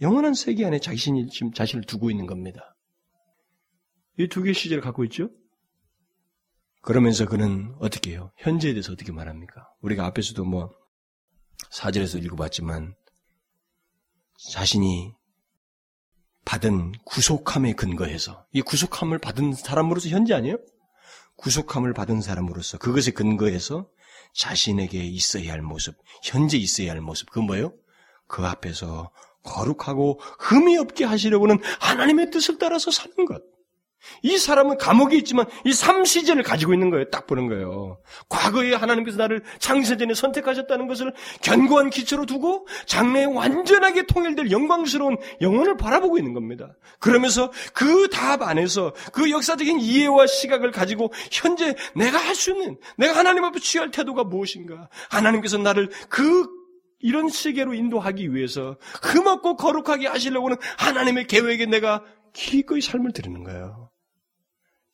영원한 0.00 0.34
세계 0.34 0.64
안에 0.64 0.80
자신이 0.80 1.28
지금 1.28 1.52
자신을 1.52 1.84
두고 1.84 2.10
있는 2.10 2.26
겁니다. 2.26 2.71
이 4.18 4.28
두 4.28 4.42
개의 4.42 4.54
시제를 4.54 4.82
갖고 4.82 5.04
있죠? 5.04 5.30
그러면서 6.82 7.26
그는 7.26 7.74
어떻게 7.78 8.10
해요? 8.12 8.32
현재에 8.36 8.72
대해서 8.72 8.92
어떻게 8.92 9.12
말합니까? 9.12 9.68
우리가 9.80 10.04
앞에서도 10.06 10.44
뭐 10.44 10.70
사절에서 11.70 12.18
읽어봤지만 12.18 12.94
자신이 14.50 15.14
받은 16.44 16.92
구속함에 17.04 17.74
근거해서 17.74 18.44
이 18.52 18.62
구속함을 18.62 19.18
받은 19.18 19.54
사람으로서 19.54 20.08
현재 20.08 20.34
아니에요? 20.34 20.56
구속함을 21.36 21.94
받은 21.94 22.20
사람으로서 22.20 22.78
그것에 22.78 23.12
근거해서 23.12 23.88
자신에게 24.34 24.98
있어야 25.04 25.52
할 25.52 25.62
모습, 25.62 25.94
현재 26.24 26.56
있어야 26.58 26.90
할 26.90 27.00
모습, 27.00 27.28
그건 27.28 27.44
뭐예요? 27.44 27.72
그 28.26 28.44
앞에서 28.44 29.12
거룩하고 29.44 30.20
흠이 30.40 30.78
없게 30.78 31.04
하시려고는 31.04 31.60
하나님의 31.80 32.30
뜻을 32.30 32.58
따라서 32.58 32.90
사는 32.90 33.14
것. 33.24 33.42
이 34.22 34.36
사람은 34.36 34.78
감옥에 34.78 35.16
있지만 35.18 35.46
이 35.64 35.72
삼시제를 35.72 36.42
가지고 36.42 36.74
있는 36.74 36.90
거예요. 36.90 37.08
딱 37.10 37.26
보는 37.26 37.48
거예요. 37.48 37.98
과거에 38.28 38.74
하나님께서 38.74 39.16
나를 39.18 39.42
창세전에 39.58 40.14
선택하셨다는 40.14 40.86
것을 40.88 41.12
견고한 41.42 41.90
기초로 41.90 42.26
두고 42.26 42.66
장래에 42.86 43.24
완전하게 43.24 44.06
통일될 44.06 44.50
영광스러운 44.50 45.16
영혼을 45.40 45.76
바라보고 45.76 46.18
있는 46.18 46.32
겁니다. 46.34 46.74
그러면서 46.98 47.50
그 47.72 48.08
답 48.12 48.42
안에서 48.42 48.92
그 49.12 49.30
역사적인 49.30 49.80
이해와 49.80 50.26
시각을 50.26 50.70
가지고 50.70 51.12
현재 51.30 51.74
내가 51.94 52.18
할 52.18 52.32
수 52.34 52.50
있는 52.50 52.76
내가 52.96 53.16
하나님 53.16 53.44
앞에 53.44 53.60
취할 53.60 53.90
태도가 53.90 54.24
무엇인가? 54.24 54.88
하나님께서 55.10 55.58
나를 55.58 55.90
그 56.08 56.48
이런 57.00 57.28
세계로 57.28 57.74
인도하기 57.74 58.34
위해서 58.34 58.76
흠없고 59.02 59.56
거룩하게 59.56 60.06
하시려고는 60.08 60.56
하나님의 60.78 61.26
계획에 61.26 61.66
내가 61.66 62.02
기꺼이 62.32 62.80
삶을 62.80 63.12
드리는 63.12 63.44
거예요. 63.44 63.81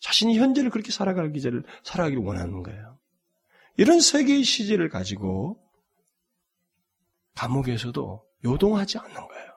자신이 0.00 0.38
현재를 0.38 0.70
그렇게 0.70 0.90
살아가기를 0.92 1.64
살아가기를 1.82 2.22
원하는 2.22 2.62
거예요. 2.62 2.98
이런 3.76 4.00
세계의 4.00 4.44
시제를 4.44 4.88
가지고 4.88 5.60
감옥에서도 7.34 8.24
요동하지 8.44 8.98
않는 8.98 9.14
거예요. 9.14 9.48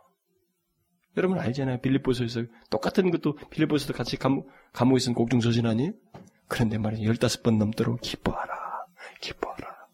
여러분 1.17 1.39
알잖아요. 1.39 1.81
빌립보서에서 1.81 2.43
똑같은 2.69 3.11
것도 3.11 3.35
빌립보서도 3.49 3.93
같이 3.93 4.17
감옥, 4.17 4.47
감옥에 4.71 4.99
있는 5.01 5.13
곡중서신 5.13 5.65
아니에요? 5.65 5.93
그런데 6.47 6.77
말이야 6.77 7.05
열다섯 7.07 7.43
번 7.43 7.57
넘도록 7.57 8.01
기뻐하라. 8.01 8.85
기뻐하라. 9.21 9.87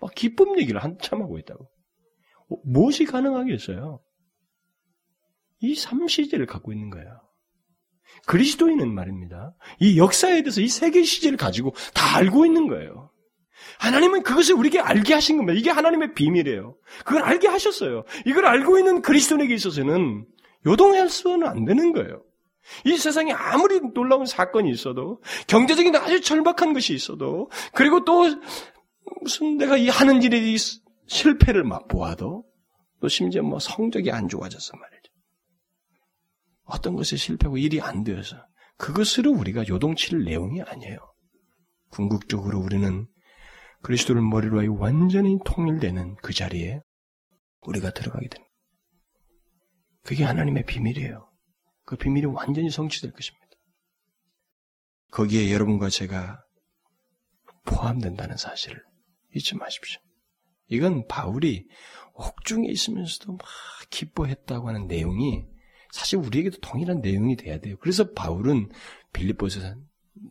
막 0.00 0.14
기쁨 0.14 0.58
얘기를 0.58 0.82
한참 0.82 1.22
하고 1.22 1.38
있다고. 1.38 1.68
무엇이 2.64 3.04
가능하겠어요? 3.04 4.00
이 5.60 5.74
삼시제를 5.74 6.46
갖고 6.46 6.72
있는 6.72 6.90
거예요. 6.90 7.20
그리스도인은 8.30 8.94
말입니다. 8.94 9.56
이 9.80 9.98
역사에 9.98 10.42
대해서 10.42 10.60
이 10.60 10.68
세계 10.68 11.02
시제를 11.02 11.36
가지고 11.36 11.74
다 11.92 12.16
알고 12.16 12.46
있는 12.46 12.68
거예요. 12.68 13.10
하나님은 13.80 14.22
그것을 14.22 14.54
우리에게 14.54 14.78
알게 14.78 15.14
하신 15.14 15.36
겁니다. 15.36 15.58
이게 15.58 15.68
하나님의 15.68 16.14
비밀이에요. 16.14 16.76
그걸 17.04 17.24
알게 17.24 17.48
하셨어요. 17.48 18.04
이걸 18.26 18.46
알고 18.46 18.78
있는 18.78 19.02
그리스도인에게 19.02 19.52
있어서는 19.54 20.26
요동할 20.64 21.08
수는 21.08 21.44
안 21.44 21.64
되는 21.64 21.92
거예요. 21.92 22.22
이 22.84 22.96
세상에 22.96 23.32
아무리 23.32 23.80
놀라운 23.94 24.26
사건이 24.26 24.70
있어도 24.70 25.20
경제적인 25.48 25.96
아주 25.96 26.20
절박한 26.20 26.72
것이 26.72 26.94
있어도 26.94 27.50
그리고 27.74 28.04
또 28.04 28.26
무슨 29.22 29.56
내가 29.56 29.76
이 29.76 29.88
하는 29.88 30.22
일에 30.22 30.54
실패를 31.08 31.64
맛보아도 31.64 32.44
또 33.00 33.08
심지어 33.08 33.42
뭐 33.42 33.58
성적이 33.58 34.12
안 34.12 34.28
좋아져서 34.28 34.76
말이에요. 34.76 34.99
어떤 36.70 36.94
것에 36.94 37.16
실패하고 37.16 37.58
일이 37.58 37.80
안 37.80 38.04
되어서 38.04 38.36
그것으로 38.78 39.32
우리가 39.32 39.66
요동칠 39.68 40.24
내용이 40.24 40.62
아니에요. 40.62 40.98
궁극적으로 41.90 42.60
우리는 42.60 43.06
그리스도를 43.82 44.22
머리로 44.22 44.60
하여 44.60 44.72
완전히 44.72 45.38
통일되는 45.44 46.16
그 46.22 46.32
자리에 46.32 46.80
우리가 47.62 47.90
들어가게 47.90 48.28
됩니다. 48.28 48.54
그게 50.02 50.24
하나님의 50.24 50.64
비밀이에요. 50.64 51.30
그 51.84 51.96
비밀이 51.96 52.26
완전히 52.26 52.70
성취될 52.70 53.12
것입니다. 53.12 53.46
거기에 55.10 55.52
여러분과 55.52 55.90
제가 55.90 56.42
포함된다는 57.64 58.36
사실을 58.36 58.82
잊지 59.34 59.56
마십시오. 59.56 60.00
이건 60.68 61.06
바울이 61.08 61.66
옥중에 62.14 62.68
있으면서도 62.68 63.32
막 63.32 63.46
기뻐했다고 63.90 64.68
하는 64.68 64.86
내용이 64.86 65.44
사실 65.92 66.18
우리에게도 66.18 66.58
동일한 66.60 67.00
내용이 67.00 67.36
돼야 67.36 67.58
돼요. 67.58 67.76
그래서 67.80 68.12
바울은 68.12 68.68
빌립보에서 69.12 69.60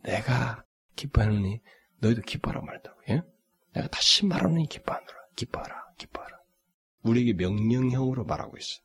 내가 0.02 0.64
기뻐하느니 0.96 1.60
너희도 2.00 2.22
기뻐하라 2.22 2.62
말했다고. 2.62 3.00
예? 3.10 3.22
내가 3.74 3.88
다시 3.88 4.26
말하느니 4.26 4.68
기뻐하노라. 4.68 5.14
기뻐하라. 5.36 5.74
기뻐하라. 5.98 6.38
우리에게 7.02 7.32
명령형으로 7.34 8.24
말하고 8.24 8.56
있어요. 8.56 8.84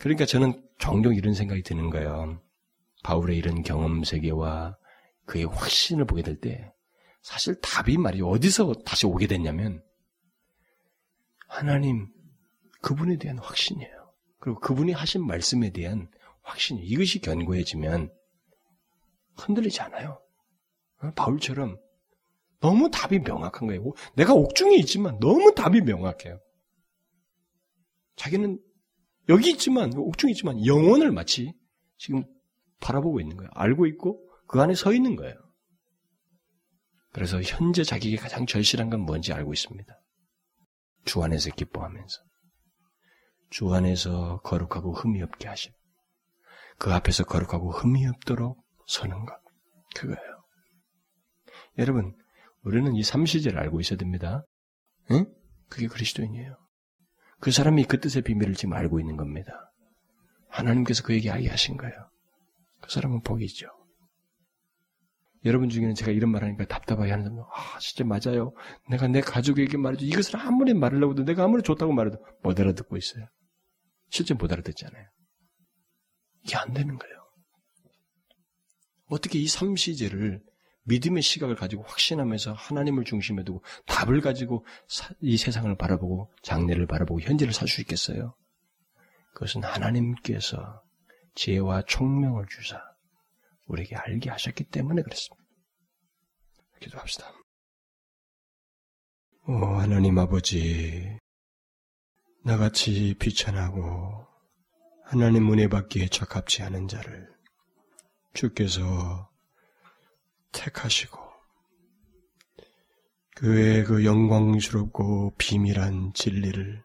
그러니까 0.00 0.26
저는 0.26 0.62
종종 0.78 1.14
이런 1.14 1.34
생각이 1.34 1.62
드는 1.62 1.90
거예요. 1.90 2.42
바울의 3.02 3.36
이런 3.36 3.62
경험 3.62 4.02
세계와 4.04 4.76
그의 5.26 5.44
확신을 5.44 6.04
보게 6.04 6.22
될 6.22 6.40
때 6.40 6.72
사실 7.22 7.58
답이 7.60 7.96
말이죠. 7.96 8.28
어디서 8.28 8.74
다시 8.84 9.06
오게 9.06 9.26
됐냐면 9.26 9.82
하나님 11.48 12.08
그분에 12.82 13.16
대한 13.16 13.38
확신이에요. 13.38 14.03
그리고 14.44 14.60
그분이 14.60 14.92
하신 14.92 15.26
말씀에 15.26 15.70
대한 15.70 16.06
확신, 16.42 16.76
이것이 16.76 17.20
견고해지면 17.20 18.12
흔들리지 19.38 19.80
않아요. 19.80 20.20
어? 21.00 21.10
바울처럼 21.16 21.78
너무 22.60 22.90
답이 22.90 23.20
명확한 23.20 23.66
거예요. 23.68 23.94
내가 24.16 24.34
옥중에 24.34 24.76
있지만 24.76 25.18
너무 25.18 25.54
답이 25.54 25.80
명확해요. 25.80 26.38
자기는 28.16 28.60
여기 29.30 29.52
있지만, 29.52 29.96
옥중에 29.96 30.32
있지만 30.32 30.66
영혼을 30.66 31.10
마치 31.10 31.54
지금 31.96 32.22
바라보고 32.80 33.22
있는 33.22 33.38
거예요. 33.38 33.48
알고 33.54 33.86
있고 33.86 34.28
그 34.46 34.60
안에 34.60 34.74
서 34.74 34.92
있는 34.92 35.16
거예요. 35.16 35.34
그래서 37.14 37.40
현재 37.40 37.82
자기에게 37.82 38.18
가장 38.18 38.44
절실한 38.44 38.90
건 38.90 39.00
뭔지 39.00 39.32
알고 39.32 39.54
있습니다. 39.54 39.98
주 41.06 41.22
안에서 41.22 41.48
기뻐하면서. 41.48 42.33
주 43.54 43.72
안에서 43.72 44.40
거룩하고 44.40 44.94
흠이 44.94 45.22
없게 45.22 45.46
하시고 45.46 45.76
그 46.76 46.92
앞에서 46.92 47.22
거룩하고 47.22 47.70
흠이 47.70 48.04
없도록 48.08 48.60
서는 48.88 49.24
것. 49.24 49.32
그거예요. 49.94 50.44
여러분, 51.78 52.16
우리는 52.64 52.96
이 52.96 53.04
삼시제를 53.04 53.56
알고 53.60 53.78
있어야 53.78 53.96
됩니다. 53.96 54.42
응? 55.12 55.26
그게 55.68 55.86
그리스도인이에요. 55.86 56.56
그 57.38 57.52
사람이 57.52 57.84
그 57.84 58.00
뜻의 58.00 58.22
비밀을 58.22 58.54
지금 58.54 58.72
알고 58.72 58.98
있는 58.98 59.16
겁니다. 59.16 59.70
하나님께서 60.48 61.04
그에게 61.04 61.30
알게 61.30 61.48
하신 61.48 61.76
거예요. 61.76 61.94
그 62.80 62.90
사람은 62.90 63.22
복이 63.22 63.44
있죠. 63.44 63.68
여러분 65.44 65.68
중에는 65.68 65.94
제가 65.94 66.10
이런 66.10 66.32
말 66.32 66.42
하니까 66.42 66.64
답답하게 66.64 67.12
하는 67.12 67.26
사람, 67.26 67.38
아, 67.38 67.78
진짜 67.78 68.04
맞아요. 68.04 68.52
내가 68.90 69.06
내 69.06 69.20
가족에게 69.20 69.76
말해도 69.76 70.04
이것을 70.04 70.40
아무리 70.40 70.74
말하려고 70.74 71.12
해도 71.12 71.22
내가 71.22 71.44
아무리 71.44 71.62
좋다고 71.62 71.92
말해도 71.92 72.18
못 72.42 72.58
알아듣고 72.58 72.96
있어요. 72.96 73.28
실제 74.14 74.32
못 74.32 74.52
알아듣잖아요. 74.52 75.08
이게 76.44 76.54
안 76.56 76.72
되는 76.72 76.96
거예요. 76.96 77.16
어떻게 79.06 79.40
이 79.40 79.48
삼시제를 79.48 80.40
믿음의 80.84 81.20
시각을 81.20 81.56
가지고 81.56 81.82
확신하면서 81.82 82.52
하나님을 82.52 83.04
중심에 83.04 83.42
두고 83.42 83.64
답을 83.86 84.20
가지고 84.20 84.64
이 85.20 85.36
세상을 85.36 85.74
바라보고 85.76 86.32
장래를 86.42 86.86
바라보고 86.86 87.22
현재를 87.22 87.52
살 87.52 87.66
수 87.66 87.80
있겠어요? 87.80 88.36
그것은 89.32 89.64
하나님께서 89.64 90.84
지혜와 91.34 91.82
총명을 91.88 92.46
주사 92.48 92.80
우리에게 93.66 93.96
알게 93.96 94.30
하셨기 94.30 94.62
때문에 94.62 95.02
그렇습니다. 95.02 95.44
기도합시다. 96.80 97.32
오 99.48 99.54
하나님 99.54 100.16
아버지 100.18 101.18
나같이 102.46 103.14
비천하고 103.18 104.26
하나님 105.02 105.50
은혜 105.50 105.66
받기에 105.66 106.08
적합지 106.08 106.62
않은 106.62 106.88
자를 106.88 107.26
주께서 108.34 109.30
택하시고 110.52 111.18
그의 113.34 113.84
그 113.84 114.04
영광스럽고 114.04 115.36
비밀한 115.38 116.12
진리를 116.12 116.84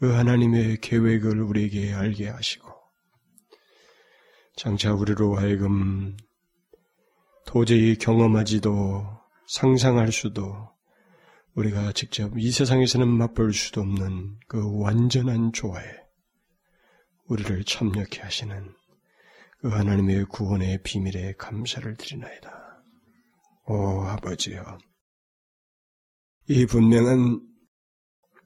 그 0.00 0.12
하나님의 0.12 0.80
계획을 0.80 1.40
우리에게 1.42 1.94
알게 1.94 2.28
하시고 2.28 2.68
장차 4.56 4.92
우리로 4.92 5.36
하여금 5.36 6.16
도저히 7.46 7.96
경험하지도 7.96 9.06
상상할 9.46 10.10
수도 10.10 10.75
우리가 11.56 11.92
직접 11.92 12.38
이 12.38 12.50
세상에서는 12.50 13.08
맛볼 13.08 13.54
수도 13.54 13.80
없는 13.80 14.38
그 14.46 14.78
완전한 14.78 15.52
조화에 15.52 15.90
우리를 17.28 17.64
참여케 17.64 18.20
하시는 18.20 18.74
그그 19.62 19.74
하나님의 19.74 20.26
구원의 20.26 20.82
비밀에 20.82 21.32
감사를 21.38 21.96
드리나이다. 21.96 22.84
오 23.68 24.02
아버지여, 24.02 24.78
이 26.48 26.66
분명한 26.66 27.40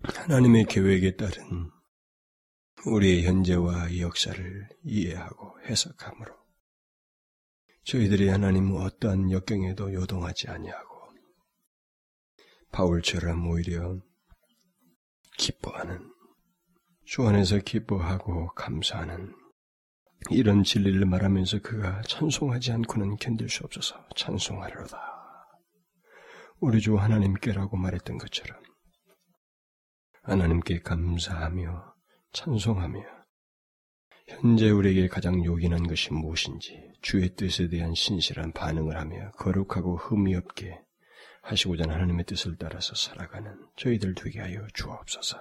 하나님의 0.02 0.64
계획에 0.66 1.16
따른 1.16 1.68
우리의 2.86 3.24
현재와 3.24 3.98
역사를 3.98 4.68
이해하고 4.84 5.60
해석함으로 5.66 6.32
저희들이 7.84 8.28
하나님 8.28 8.72
어떠한 8.72 9.32
역경에도 9.32 9.92
요동하지 9.92 10.48
아니하고 10.48 10.89
바울처럼 12.72 13.46
오히려 13.48 14.00
기뻐하는 15.36 16.12
주 17.04 17.26
안에서 17.26 17.58
기뻐하고 17.58 18.48
감사하는 18.54 19.34
이런 20.30 20.62
진리를 20.62 21.04
말하면서 21.06 21.60
그가 21.60 22.02
찬송하지 22.02 22.72
않고는 22.72 23.16
견딜 23.16 23.48
수 23.48 23.64
없어서 23.64 24.06
찬송하려다. 24.14 24.98
우리 26.60 26.80
주 26.80 26.96
하나님께라고 26.96 27.76
말했던 27.76 28.18
것처럼 28.18 28.62
하나님께 30.22 30.82
감사하며 30.82 31.94
찬송하며 32.32 33.00
현재 34.28 34.70
우리에게 34.70 35.08
가장 35.08 35.44
요긴한 35.44 35.88
것이 35.88 36.12
무엇인지 36.12 36.92
주의 37.02 37.34
뜻에 37.34 37.68
대한 37.68 37.94
신실한 37.94 38.52
반응을 38.52 38.96
하며 38.96 39.32
거룩하고 39.32 39.96
흠이 39.96 40.36
없게 40.36 40.80
하시고자 41.42 41.84
하는 41.84 41.94
하나님의 41.94 42.24
뜻을 42.26 42.56
따라서 42.58 42.94
살아가는 42.94 43.52
저희들 43.76 44.14
되게 44.14 44.40
하여 44.40 44.66
주옵소서. 44.74 45.38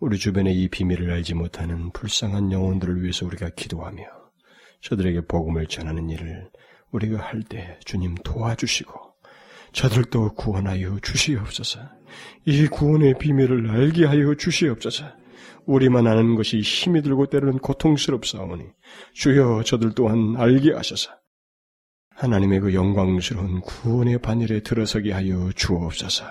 우리 0.00 0.18
주변에 0.18 0.52
이 0.52 0.68
비밀을 0.68 1.10
알지 1.10 1.34
못하는 1.34 1.92
불쌍한 1.92 2.52
영혼들을 2.52 3.02
위해서 3.02 3.26
우리가 3.26 3.50
기도하며 3.50 4.02
저들에게 4.80 5.26
복음을 5.26 5.66
전하는 5.66 6.08
일을 6.08 6.50
우리가 6.90 7.18
할 7.18 7.42
때 7.42 7.78
주님 7.84 8.14
도와주시고 8.16 8.92
저들도 9.72 10.34
구원하여 10.34 10.98
주시옵소서. 11.00 11.80
이 12.46 12.66
구원의 12.66 13.18
비밀을 13.18 13.70
알게 13.70 14.06
하여 14.06 14.34
주시옵소서. 14.34 15.04
우리만 15.66 16.06
아는 16.06 16.34
것이 16.34 16.60
힘이 16.60 17.02
들고 17.02 17.26
때로는 17.26 17.58
고통스럽사오니 17.58 18.64
주여 19.14 19.62
저들 19.64 19.92
또한 19.94 20.34
알게 20.36 20.72
하셔서 20.72 21.12
하나님의 22.20 22.60
그 22.60 22.74
영광스러운 22.74 23.62
구원의 23.62 24.18
반열에 24.18 24.60
들어서게 24.60 25.10
하여 25.10 25.50
주옵소서. 25.56 26.26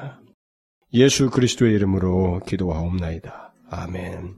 예수 0.94 1.32
그리스도의 1.32 1.74
이름으로 1.74 2.42
기도하옵나이다. 2.46 3.54
아멘. 3.72 4.36